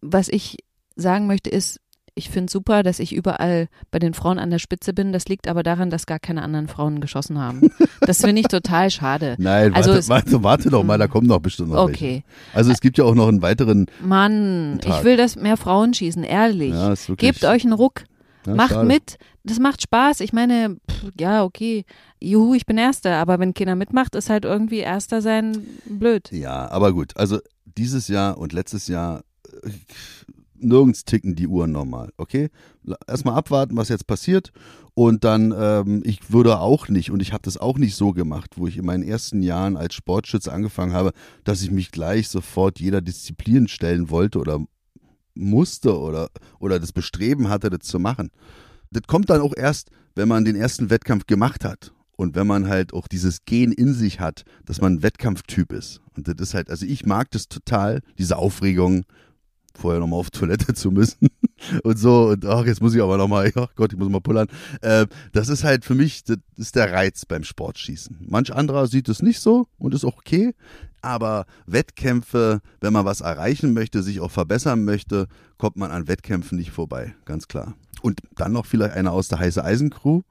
Was 0.00 0.28
ich 0.28 0.56
sagen 0.96 1.26
möchte 1.26 1.50
ist, 1.50 1.80
ich 2.14 2.28
finde 2.28 2.50
super, 2.50 2.82
dass 2.82 2.98
ich 2.98 3.14
überall 3.14 3.68
bei 3.90 3.98
den 3.98 4.14
Frauen 4.14 4.38
an 4.38 4.50
der 4.50 4.58
Spitze 4.58 4.92
bin. 4.92 5.12
Das 5.12 5.26
liegt 5.26 5.48
aber 5.48 5.62
daran, 5.62 5.90
dass 5.90 6.06
gar 6.06 6.18
keine 6.18 6.42
anderen 6.42 6.68
Frauen 6.68 7.00
geschossen 7.00 7.38
haben. 7.38 7.70
Das 8.00 8.22
finde 8.22 8.40
ich 8.40 8.48
total 8.48 8.90
schade. 8.90 9.36
Nein, 9.38 9.74
also 9.74 9.90
warte, 9.92 10.08
warte, 10.08 10.42
warte 10.42 10.70
doch 10.70 10.82
mal, 10.82 10.96
da 10.96 11.06
kommen 11.06 11.26
noch 11.26 11.38
bestimmt 11.38 11.68
noch 11.68 11.84
Okay. 11.84 12.24
Welche. 12.24 12.56
Also 12.56 12.72
es 12.72 12.80
gibt 12.80 12.96
ja 12.96 13.04
auch 13.04 13.14
noch 13.14 13.28
einen 13.28 13.42
weiteren. 13.42 13.86
Mann, 14.02 14.78
Tag. 14.80 14.98
ich 14.98 15.04
will, 15.04 15.16
dass 15.18 15.36
mehr 15.36 15.58
Frauen 15.58 15.92
schießen, 15.92 16.24
ehrlich. 16.24 16.72
Ja, 16.72 16.94
Gebt 17.16 17.44
euch 17.44 17.64
einen 17.64 17.74
Ruck. 17.74 18.04
Ja, 18.46 18.54
macht 18.54 18.70
schade. 18.70 18.86
mit, 18.86 19.18
das 19.44 19.58
macht 19.58 19.82
Spaß. 19.82 20.20
Ich 20.20 20.32
meine, 20.32 20.76
pff, 20.90 21.10
ja, 21.18 21.44
okay, 21.44 21.84
juhu, 22.20 22.54
ich 22.54 22.66
bin 22.66 22.78
Erster, 22.78 23.16
aber 23.16 23.38
wenn 23.38 23.54
keiner 23.54 23.76
mitmacht, 23.76 24.14
ist 24.14 24.30
halt 24.30 24.44
irgendwie 24.44 24.78
Erster 24.78 25.22
sein 25.22 25.66
blöd. 25.86 26.30
Ja, 26.32 26.70
aber 26.70 26.92
gut, 26.92 27.16
also 27.16 27.38
dieses 27.64 28.08
Jahr 28.08 28.38
und 28.38 28.52
letztes 28.52 28.88
Jahr 28.88 29.22
äh, 29.62 29.70
nirgends 30.54 31.04
ticken 31.04 31.34
die 31.34 31.46
Uhren 31.46 31.72
normal, 31.72 32.12
okay? 32.18 32.50
Erstmal 33.06 33.34
abwarten, 33.34 33.76
was 33.76 33.88
jetzt 33.88 34.06
passiert 34.06 34.52
und 34.94 35.24
dann, 35.24 35.54
ähm, 35.56 36.02
ich 36.04 36.30
würde 36.30 36.60
auch 36.60 36.88
nicht 36.88 37.10
und 37.10 37.20
ich 37.22 37.32
habe 37.32 37.42
das 37.42 37.56
auch 37.56 37.78
nicht 37.78 37.94
so 37.94 38.12
gemacht, 38.12 38.52
wo 38.56 38.66
ich 38.66 38.76
in 38.76 38.84
meinen 38.84 39.02
ersten 39.02 39.42
Jahren 39.42 39.76
als 39.76 39.94
Sportschütze 39.94 40.52
angefangen 40.52 40.92
habe, 40.92 41.12
dass 41.44 41.62
ich 41.62 41.70
mich 41.70 41.90
gleich 41.90 42.28
sofort 42.28 42.80
jeder 42.80 43.00
Disziplin 43.00 43.68
stellen 43.68 44.10
wollte 44.10 44.38
oder 44.38 44.62
musste 45.34 45.98
oder, 45.98 46.28
oder 46.58 46.78
das 46.78 46.92
Bestreben 46.92 47.48
hatte, 47.48 47.70
das 47.70 47.80
zu 47.86 47.98
machen. 47.98 48.30
Das 48.92 49.02
kommt 49.06 49.30
dann 49.30 49.40
auch 49.40 49.54
erst, 49.56 49.90
wenn 50.16 50.28
man 50.28 50.44
den 50.44 50.56
ersten 50.56 50.90
Wettkampf 50.90 51.26
gemacht 51.26 51.64
hat. 51.64 51.92
Und 52.16 52.34
wenn 52.34 52.46
man 52.46 52.68
halt 52.68 52.92
auch 52.92 53.08
dieses 53.08 53.44
Gen 53.46 53.72
in 53.72 53.94
sich 53.94 54.20
hat, 54.20 54.44
dass 54.66 54.80
man 54.80 54.94
ein 54.94 55.02
Wettkampftyp 55.02 55.72
ist. 55.72 56.00
Und 56.16 56.28
das 56.28 56.34
ist 56.48 56.54
halt, 56.54 56.68
also 56.68 56.84
ich 56.84 57.06
mag 57.06 57.30
das 57.30 57.48
total, 57.48 58.00
diese 58.18 58.36
Aufregung, 58.36 59.04
vorher 59.74 60.00
nochmal 60.00 60.20
auf 60.20 60.30
Toilette 60.30 60.74
zu 60.74 60.90
müssen 60.90 61.28
und 61.82 61.98
so 61.98 62.28
und 62.28 62.44
ach, 62.46 62.64
jetzt 62.64 62.80
muss 62.80 62.94
ich 62.94 63.02
aber 63.02 63.16
nochmal, 63.16 63.52
ach 63.54 63.74
Gott, 63.76 63.92
ich 63.92 63.98
muss 63.98 64.08
mal 64.08 64.20
pullern. 64.20 64.48
Äh, 64.80 65.06
das 65.32 65.48
ist 65.48 65.64
halt 65.64 65.84
für 65.84 65.94
mich, 65.94 66.24
das 66.24 66.38
ist 66.56 66.76
der 66.76 66.92
Reiz 66.92 67.24
beim 67.24 67.44
Sportschießen. 67.44 68.26
Manch 68.28 68.54
anderer 68.54 68.86
sieht 68.86 69.08
es 69.08 69.22
nicht 69.22 69.40
so 69.40 69.66
und 69.78 69.94
ist 69.94 70.04
auch 70.04 70.18
okay, 70.18 70.54
aber 71.02 71.46
Wettkämpfe, 71.66 72.60
wenn 72.80 72.92
man 72.92 73.04
was 73.04 73.20
erreichen 73.20 73.72
möchte, 73.72 74.02
sich 74.02 74.20
auch 74.20 74.30
verbessern 74.30 74.84
möchte, 74.84 75.28
kommt 75.58 75.76
man 75.76 75.90
an 75.90 76.08
Wettkämpfen 76.08 76.58
nicht 76.58 76.70
vorbei, 76.70 77.14
ganz 77.24 77.48
klar. 77.48 77.74
Und 78.02 78.20
dann 78.36 78.52
noch 78.52 78.66
vielleicht 78.66 78.94
einer 78.94 79.12
aus 79.12 79.28
der 79.28 79.38
heiße 79.38 79.64
Eisencrew, 79.64 80.22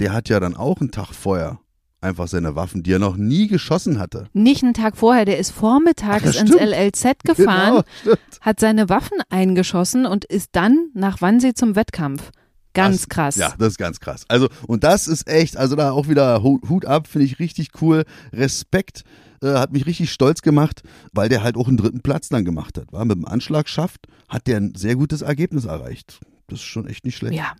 der 0.00 0.12
hat 0.12 0.28
ja 0.28 0.40
dann 0.40 0.56
auch 0.56 0.80
einen 0.80 0.90
Tag 0.90 1.12
vorher 1.12 1.58
einfach 2.00 2.28
seine 2.28 2.54
Waffen, 2.54 2.82
die 2.82 2.92
er 2.92 2.98
noch 2.98 3.16
nie 3.16 3.48
geschossen 3.48 3.98
hatte. 3.98 4.26
Nicht 4.32 4.62
einen 4.62 4.74
Tag 4.74 4.96
vorher, 4.96 5.24
der 5.24 5.38
ist 5.38 5.50
vormittags 5.50 6.36
Ach, 6.36 6.40
ins. 6.40 6.54
LLZ 6.54 7.24
gefahren, 7.24 7.82
Genau, 8.04 8.16
hat 8.40 8.60
seine 8.60 8.88
Waffen 8.88 9.18
eingeschossen 9.30 10.06
und 10.06 10.24
ist 10.24 10.50
dann 10.52 10.90
nach 10.94 11.20
Wannsee 11.20 11.54
zum 11.54 11.74
Wettkampf. 11.76 12.30
Ganz 12.74 12.98
Das- 13.00 13.08
krass. 13.08 13.36
Ja, 13.36 13.54
das 13.58 13.68
ist 13.68 13.78
ganz 13.78 13.98
krass. 13.98 14.24
Also, 14.28 14.48
und 14.68 14.84
das 14.84 15.08
ist 15.08 15.26
echt, 15.28 15.56
also 15.56 15.74
da 15.74 15.90
auch 15.90 16.06
wieder 16.08 16.42
Hu- 16.42 16.60
Hut 16.68 16.84
ab, 16.86 17.08
finde 17.08 17.24
ich 17.26 17.38
richtig 17.40 17.70
cool. 17.82 18.04
Respekt, 18.32 19.02
äh, 19.42 19.54
hat 19.54 19.72
mich 19.72 19.86
richtig 19.86 20.12
stolz 20.12 20.42
gemacht, 20.42 20.82
weil 21.12 21.28
der 21.28 21.42
halt 21.42 21.56
auch 21.56 21.66
einen 21.66 21.76
dritten 21.76 22.00
Platz 22.02 22.28
dann 22.28 22.44
gemacht 22.44 22.78
hat. 22.78 22.92
War 22.92 23.04
mit 23.04 23.16
dem 23.16 23.24
Anschlag 23.24 23.68
schafft, 23.68 24.06
hat 24.28 24.46
der 24.46 24.58
ein 24.58 24.74
sehr 24.76 24.94
gutes 24.94 25.22
Ergebnis 25.22 25.64
erreicht. 25.64 26.20
Das 26.46 26.60
ist 26.60 26.64
schon 26.66 26.86
echt 26.86 27.04
nicht 27.04 27.16
schlecht. 27.16 27.34
Ja. 27.36 27.52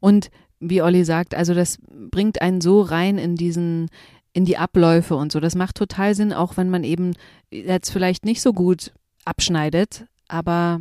Und 0.00 0.30
wie 0.60 0.82
Olli 0.82 1.04
sagt, 1.04 1.34
also 1.34 1.54
das 1.54 1.78
bringt 2.10 2.40
einen 2.40 2.60
so 2.60 2.82
rein 2.82 3.18
in 3.18 3.34
diesen, 3.34 3.88
in 4.32 4.44
die 4.44 4.58
Abläufe 4.58 5.16
und 5.16 5.32
so. 5.32 5.40
Das 5.40 5.54
macht 5.54 5.76
total 5.76 6.14
Sinn, 6.14 6.32
auch 6.32 6.56
wenn 6.56 6.70
man 6.70 6.84
eben 6.84 7.14
jetzt 7.50 7.90
vielleicht 7.90 8.24
nicht 8.24 8.42
so 8.42 8.52
gut 8.52 8.92
abschneidet, 9.24 10.06
aber 10.28 10.80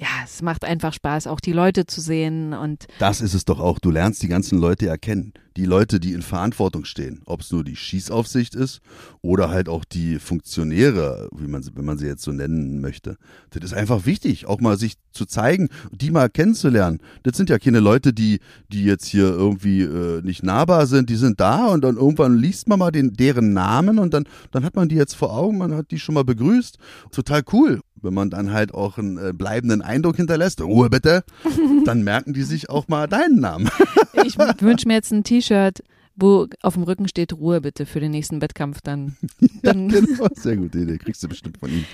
ja, 0.00 0.06
es 0.24 0.42
macht 0.42 0.64
einfach 0.64 0.92
Spaß, 0.92 1.26
auch 1.26 1.40
die 1.40 1.52
Leute 1.52 1.84
zu 1.84 2.00
sehen 2.00 2.52
und 2.52 2.86
Das 3.00 3.20
ist 3.20 3.34
es 3.34 3.44
doch 3.44 3.58
auch. 3.58 3.80
Du 3.80 3.90
lernst 3.90 4.22
die 4.22 4.28
ganzen 4.28 4.58
Leute 4.58 4.86
erkennen. 4.86 5.32
Die 5.56 5.64
Leute, 5.64 5.98
die 5.98 6.12
in 6.12 6.22
Verantwortung 6.22 6.84
stehen. 6.84 7.20
Ob 7.26 7.40
es 7.40 7.50
nur 7.50 7.64
die 7.64 7.74
Schießaufsicht 7.74 8.54
ist 8.54 8.80
oder 9.22 9.50
halt 9.50 9.68
auch 9.68 9.84
die 9.84 10.20
Funktionäre, 10.20 11.28
wie 11.36 11.48
man 11.48 11.64
sie, 11.64 11.72
wenn 11.74 11.84
man 11.84 11.98
sie 11.98 12.06
jetzt 12.06 12.22
so 12.22 12.30
nennen 12.30 12.80
möchte. 12.80 13.16
Das 13.50 13.64
ist 13.64 13.74
einfach 13.74 14.06
wichtig, 14.06 14.46
auch 14.46 14.60
mal 14.60 14.78
sich 14.78 14.94
zu 15.10 15.26
zeigen, 15.26 15.68
die 15.90 16.12
mal 16.12 16.30
kennenzulernen. 16.30 17.00
Das 17.24 17.36
sind 17.36 17.50
ja 17.50 17.58
keine 17.58 17.80
Leute, 17.80 18.12
die, 18.12 18.38
die 18.68 18.84
jetzt 18.84 19.06
hier 19.06 19.26
irgendwie 19.26 19.82
äh, 19.82 20.22
nicht 20.22 20.44
nahbar 20.44 20.86
sind. 20.86 21.10
Die 21.10 21.16
sind 21.16 21.40
da 21.40 21.66
und 21.66 21.82
dann 21.82 21.96
irgendwann 21.96 22.38
liest 22.38 22.68
man 22.68 22.78
mal 22.78 22.92
den, 22.92 23.14
deren 23.14 23.52
Namen 23.52 23.98
und 23.98 24.14
dann, 24.14 24.28
dann 24.52 24.64
hat 24.64 24.76
man 24.76 24.88
die 24.88 24.94
jetzt 24.94 25.16
vor 25.16 25.36
Augen, 25.36 25.58
man 25.58 25.74
hat 25.74 25.90
die 25.90 25.98
schon 25.98 26.14
mal 26.14 26.24
begrüßt. 26.24 26.78
Total 27.10 27.42
cool. 27.52 27.80
Wenn 28.02 28.14
man 28.14 28.30
dann 28.30 28.52
halt 28.52 28.74
auch 28.74 28.98
einen 28.98 29.18
äh, 29.18 29.32
bleibenden 29.32 29.82
Eindruck 29.82 30.16
hinterlässt, 30.16 30.60
Ruhe 30.60 30.90
bitte, 30.90 31.24
dann 31.84 32.02
merken 32.02 32.32
die 32.32 32.42
sich 32.42 32.70
auch 32.70 32.88
mal 32.88 33.06
deinen 33.06 33.40
Namen. 33.40 33.68
ich 34.24 34.38
wünsche 34.38 34.88
mir 34.88 34.94
jetzt 34.94 35.12
ein 35.12 35.24
T-Shirt. 35.24 35.82
wo 36.16 36.46
auf 36.62 36.74
dem 36.74 36.82
Rücken 36.82 37.08
steht 37.08 37.32
Ruhe 37.32 37.60
bitte 37.60 37.86
für 37.86 38.00
den 38.00 38.10
nächsten 38.10 38.40
Wettkampf 38.40 38.80
dann. 38.82 39.16
dann 39.62 39.90
ja, 39.90 40.00
genau. 40.00 40.28
Sehr 40.34 40.56
gute 40.56 40.78
Idee. 40.78 40.98
Kriegst 40.98 41.22
du 41.22 41.28
bestimmt 41.28 41.58
von 41.58 41.70
ihm. 41.70 41.84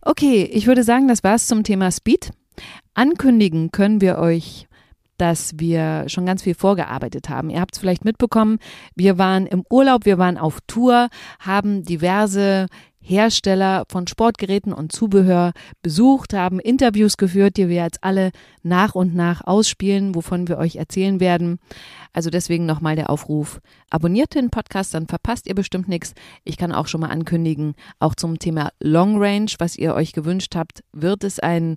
Okay, 0.00 0.44
ich 0.52 0.66
würde 0.66 0.82
sagen, 0.82 1.08
das 1.08 1.22
war's 1.22 1.46
zum 1.46 1.62
Thema 1.62 1.90
Speed. 1.90 2.30
Ankündigen 2.94 3.70
können 3.70 4.00
wir 4.00 4.18
euch 4.18 4.66
dass 5.22 5.52
wir 5.56 6.08
schon 6.08 6.26
ganz 6.26 6.42
viel 6.42 6.54
vorgearbeitet 6.54 7.28
haben. 7.28 7.48
Ihr 7.48 7.60
habt 7.60 7.74
es 7.74 7.78
vielleicht 7.78 8.04
mitbekommen, 8.04 8.58
wir 8.96 9.18
waren 9.18 9.46
im 9.46 9.64
Urlaub, 9.70 10.04
wir 10.04 10.18
waren 10.18 10.36
auf 10.36 10.58
Tour, 10.66 11.10
haben 11.38 11.84
diverse 11.84 12.66
Hersteller 13.02 13.84
von 13.90 14.06
Sportgeräten 14.06 14.72
und 14.72 14.92
Zubehör 14.92 15.52
besucht, 15.82 16.32
haben 16.32 16.60
Interviews 16.60 17.16
geführt, 17.16 17.56
die 17.56 17.68
wir 17.68 17.82
jetzt 17.82 18.02
alle 18.02 18.30
nach 18.62 18.94
und 18.94 19.14
nach 19.14 19.44
ausspielen, 19.44 20.14
wovon 20.14 20.48
wir 20.48 20.56
euch 20.58 20.76
erzählen 20.76 21.20
werden. 21.20 21.58
Also 22.12 22.30
deswegen 22.30 22.64
nochmal 22.64 22.96
der 22.96 23.10
Aufruf. 23.10 23.60
Abonniert 23.90 24.34
den 24.34 24.50
Podcast, 24.50 24.94
dann 24.94 25.08
verpasst 25.08 25.46
ihr 25.48 25.54
bestimmt 25.54 25.88
nichts. 25.88 26.14
Ich 26.44 26.56
kann 26.56 26.72
auch 26.72 26.86
schon 26.86 27.00
mal 27.00 27.10
ankündigen, 27.10 27.74
auch 27.98 28.14
zum 28.14 28.38
Thema 28.38 28.70
Long 28.80 29.20
Range, 29.20 29.50
was 29.58 29.76
ihr 29.76 29.94
euch 29.94 30.12
gewünscht 30.12 30.54
habt, 30.54 30.84
wird 30.92 31.24
es 31.24 31.40
ein 31.40 31.74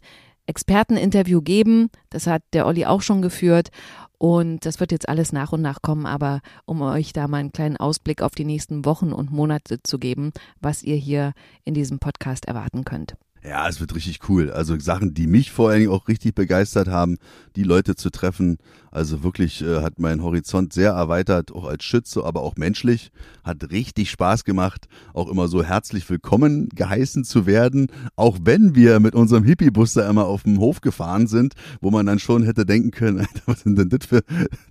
Experteninterview 0.47 1.41
geben. 1.41 1.89
Das 2.09 2.27
hat 2.27 2.43
der 2.53 2.67
Olli 2.67 2.85
auch 2.85 3.01
schon 3.01 3.21
geführt. 3.21 3.69
Und 4.17 4.65
das 4.65 4.79
wird 4.79 4.91
jetzt 4.91 5.09
alles 5.09 5.31
nach 5.33 5.51
und 5.51 5.61
nach 5.61 5.81
kommen, 5.81 6.05
aber 6.05 6.41
um 6.65 6.81
euch 6.81 7.13
da 7.13 7.27
mal 7.27 7.37
einen 7.37 7.51
kleinen 7.51 7.77
Ausblick 7.77 8.21
auf 8.21 8.31
die 8.31 8.45
nächsten 8.45 8.85
Wochen 8.85 9.11
und 9.11 9.31
Monate 9.31 9.81
zu 9.83 9.99
geben, 9.99 10.31
was 10.61 10.83
ihr 10.83 10.95
hier 10.95 11.33
in 11.63 11.73
diesem 11.73 11.99
Podcast 11.99 12.45
erwarten 12.45 12.85
könnt. 12.85 13.15
Ja, 13.47 13.67
es 13.67 13.79
wird 13.79 13.93
richtig 13.93 14.27
cool. 14.27 14.49
Also 14.49 14.79
Sachen, 14.79 15.13
die 15.13 15.27
mich 15.27 15.51
vor 15.51 15.69
allen 15.69 15.81
Dingen 15.81 15.91
auch 15.91 16.07
richtig 16.07 16.33
begeistert 16.33 16.87
haben, 16.87 17.17
die 17.55 17.63
Leute 17.63 17.95
zu 17.95 18.09
treffen. 18.09 18.57
Also 18.89 19.23
wirklich 19.23 19.61
äh, 19.61 19.81
hat 19.81 19.99
mein 19.99 20.23
Horizont 20.23 20.73
sehr 20.73 20.91
erweitert, 20.91 21.51
auch 21.51 21.65
als 21.65 21.83
Schütze, 21.83 22.23
aber 22.23 22.41
auch 22.41 22.55
menschlich. 22.55 23.11
Hat 23.43 23.69
richtig 23.69 24.09
Spaß 24.09 24.45
gemacht, 24.45 24.87
auch 25.13 25.29
immer 25.29 25.47
so 25.47 25.63
herzlich 25.63 26.09
willkommen 26.09 26.69
geheißen 26.69 27.23
zu 27.23 27.45
werden. 27.45 27.87
Auch 28.15 28.39
wenn 28.41 28.73
wir 28.73 28.99
mit 28.99 29.13
unserem 29.13 29.43
Hippie-Bus 29.43 29.93
da 29.93 30.09
immer 30.09 30.25
auf 30.25 30.43
dem 30.43 30.59
Hof 30.59 30.81
gefahren 30.81 31.27
sind, 31.27 31.53
wo 31.81 31.91
man 31.91 32.05
dann 32.07 32.19
schon 32.19 32.43
hätte 32.43 32.65
denken 32.65 32.91
können, 32.91 33.19
Alter, 33.19 33.41
was 33.45 33.59
sind 33.61 33.77
denn 33.77 33.89
das 33.89 34.07
für 34.07 34.23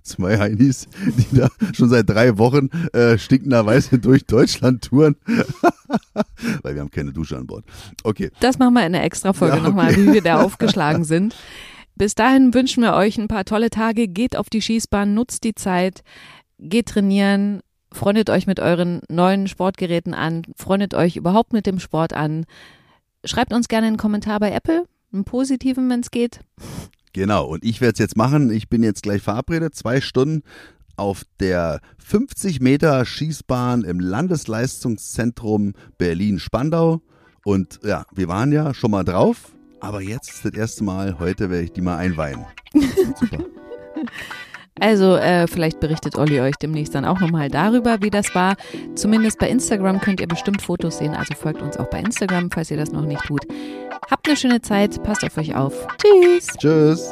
zwei 0.03 0.37
Heinis, 0.37 0.87
die 1.05 1.37
da 1.37 1.47
schon 1.73 1.89
seit 1.89 2.09
drei 2.09 2.37
Wochen 2.37 2.69
äh, 2.91 3.17
stinkenderweise 3.17 3.99
durch 3.99 4.25
Deutschland 4.25 4.83
touren. 4.83 5.15
Weil 6.61 6.75
wir 6.75 6.81
haben 6.81 6.91
keine 6.91 7.11
Dusche 7.11 7.37
an 7.37 7.47
Bord. 7.47 7.65
Okay. 8.03 8.31
Das 8.39 8.59
machen 8.59 8.73
wir 8.73 8.85
in 8.85 8.95
einer 8.95 9.03
extra 9.03 9.33
Folge 9.33 9.55
ja, 9.55 9.61
okay. 9.61 9.69
nochmal, 9.69 9.95
wie 9.95 10.13
wir 10.13 10.21
da 10.21 10.41
aufgeschlagen 10.43 11.03
sind. 11.03 11.35
Bis 11.95 12.15
dahin 12.15 12.53
wünschen 12.53 12.83
wir 12.83 12.93
euch 12.93 13.17
ein 13.17 13.27
paar 13.27 13.45
tolle 13.45 13.69
Tage. 13.69 14.07
Geht 14.07 14.35
auf 14.35 14.49
die 14.49 14.61
Schießbahn, 14.61 15.13
nutzt 15.13 15.43
die 15.43 15.55
Zeit, 15.55 16.03
geht 16.59 16.87
trainieren, 16.87 17.61
freundet 17.91 18.29
euch 18.29 18.47
mit 18.47 18.59
euren 18.59 19.01
neuen 19.09 19.47
Sportgeräten 19.47 20.13
an, 20.13 20.43
freundet 20.55 20.93
euch 20.93 21.15
überhaupt 21.15 21.53
mit 21.53 21.65
dem 21.65 21.79
Sport 21.79 22.13
an. 22.13 22.45
Schreibt 23.23 23.53
uns 23.53 23.67
gerne 23.67 23.87
einen 23.87 23.97
Kommentar 23.97 24.39
bei 24.39 24.51
Apple, 24.51 24.85
einen 25.13 25.23
positiven, 25.23 25.89
wenn 25.89 26.01
es 26.01 26.11
geht. 26.11 26.41
Genau, 27.13 27.45
und 27.45 27.63
ich 27.63 27.79
werde 27.79 27.93
es 27.93 27.99
jetzt 27.99 28.17
machen. 28.17 28.51
Ich 28.51 28.67
bin 28.67 28.83
jetzt 28.83 29.03
gleich 29.03 29.21
verabredet, 29.21 29.73
zwei 29.73 30.01
Stunden 30.01 30.43
auf 30.97 31.23
der 31.39 31.81
50 31.97 32.59
Meter 32.61 33.05
Schießbahn 33.05 33.83
im 33.83 33.99
Landesleistungszentrum 33.99 35.73
Berlin-Spandau. 35.97 37.01
Und 37.43 37.79
ja, 37.83 38.05
wir 38.13 38.27
waren 38.27 38.51
ja 38.51 38.73
schon 38.73 38.91
mal 38.91 39.03
drauf, 39.03 39.53
aber 39.79 40.01
jetzt 40.01 40.45
das 40.45 40.53
erste 40.53 40.83
Mal, 40.83 41.19
heute 41.19 41.49
werde 41.49 41.65
ich 41.65 41.73
die 41.73 41.81
mal 41.81 41.97
einweihen. 41.97 42.45
Super. 42.73 43.45
Also 44.79 45.15
äh, 45.15 45.47
vielleicht 45.47 45.79
berichtet 45.79 46.17
Olli 46.17 46.41
euch 46.41 46.55
demnächst 46.55 46.95
dann 46.95 47.05
auch 47.05 47.19
nochmal 47.21 47.49
darüber, 47.49 48.01
wie 48.01 48.09
das 48.09 48.35
war. 48.35 48.55
Zumindest 48.95 49.39
bei 49.39 49.49
Instagram 49.49 50.01
könnt 50.01 50.19
ihr 50.19 50.27
bestimmt 50.27 50.61
Fotos 50.61 50.97
sehen, 50.97 51.13
also 51.13 51.33
folgt 51.33 51.61
uns 51.61 51.77
auch 51.77 51.89
bei 51.89 51.99
Instagram, 51.99 52.51
falls 52.51 52.71
ihr 52.71 52.77
das 52.77 52.91
noch 52.91 53.05
nicht 53.05 53.23
tut. 53.23 53.45
Habt 54.11 54.27
eine 54.27 54.35
schöne 54.35 54.61
Zeit, 54.61 55.01
passt 55.03 55.23
auf 55.23 55.37
euch 55.37 55.55
auf. 55.55 55.87
Tschüss. 55.97 56.47
Tschüss. 56.57 57.11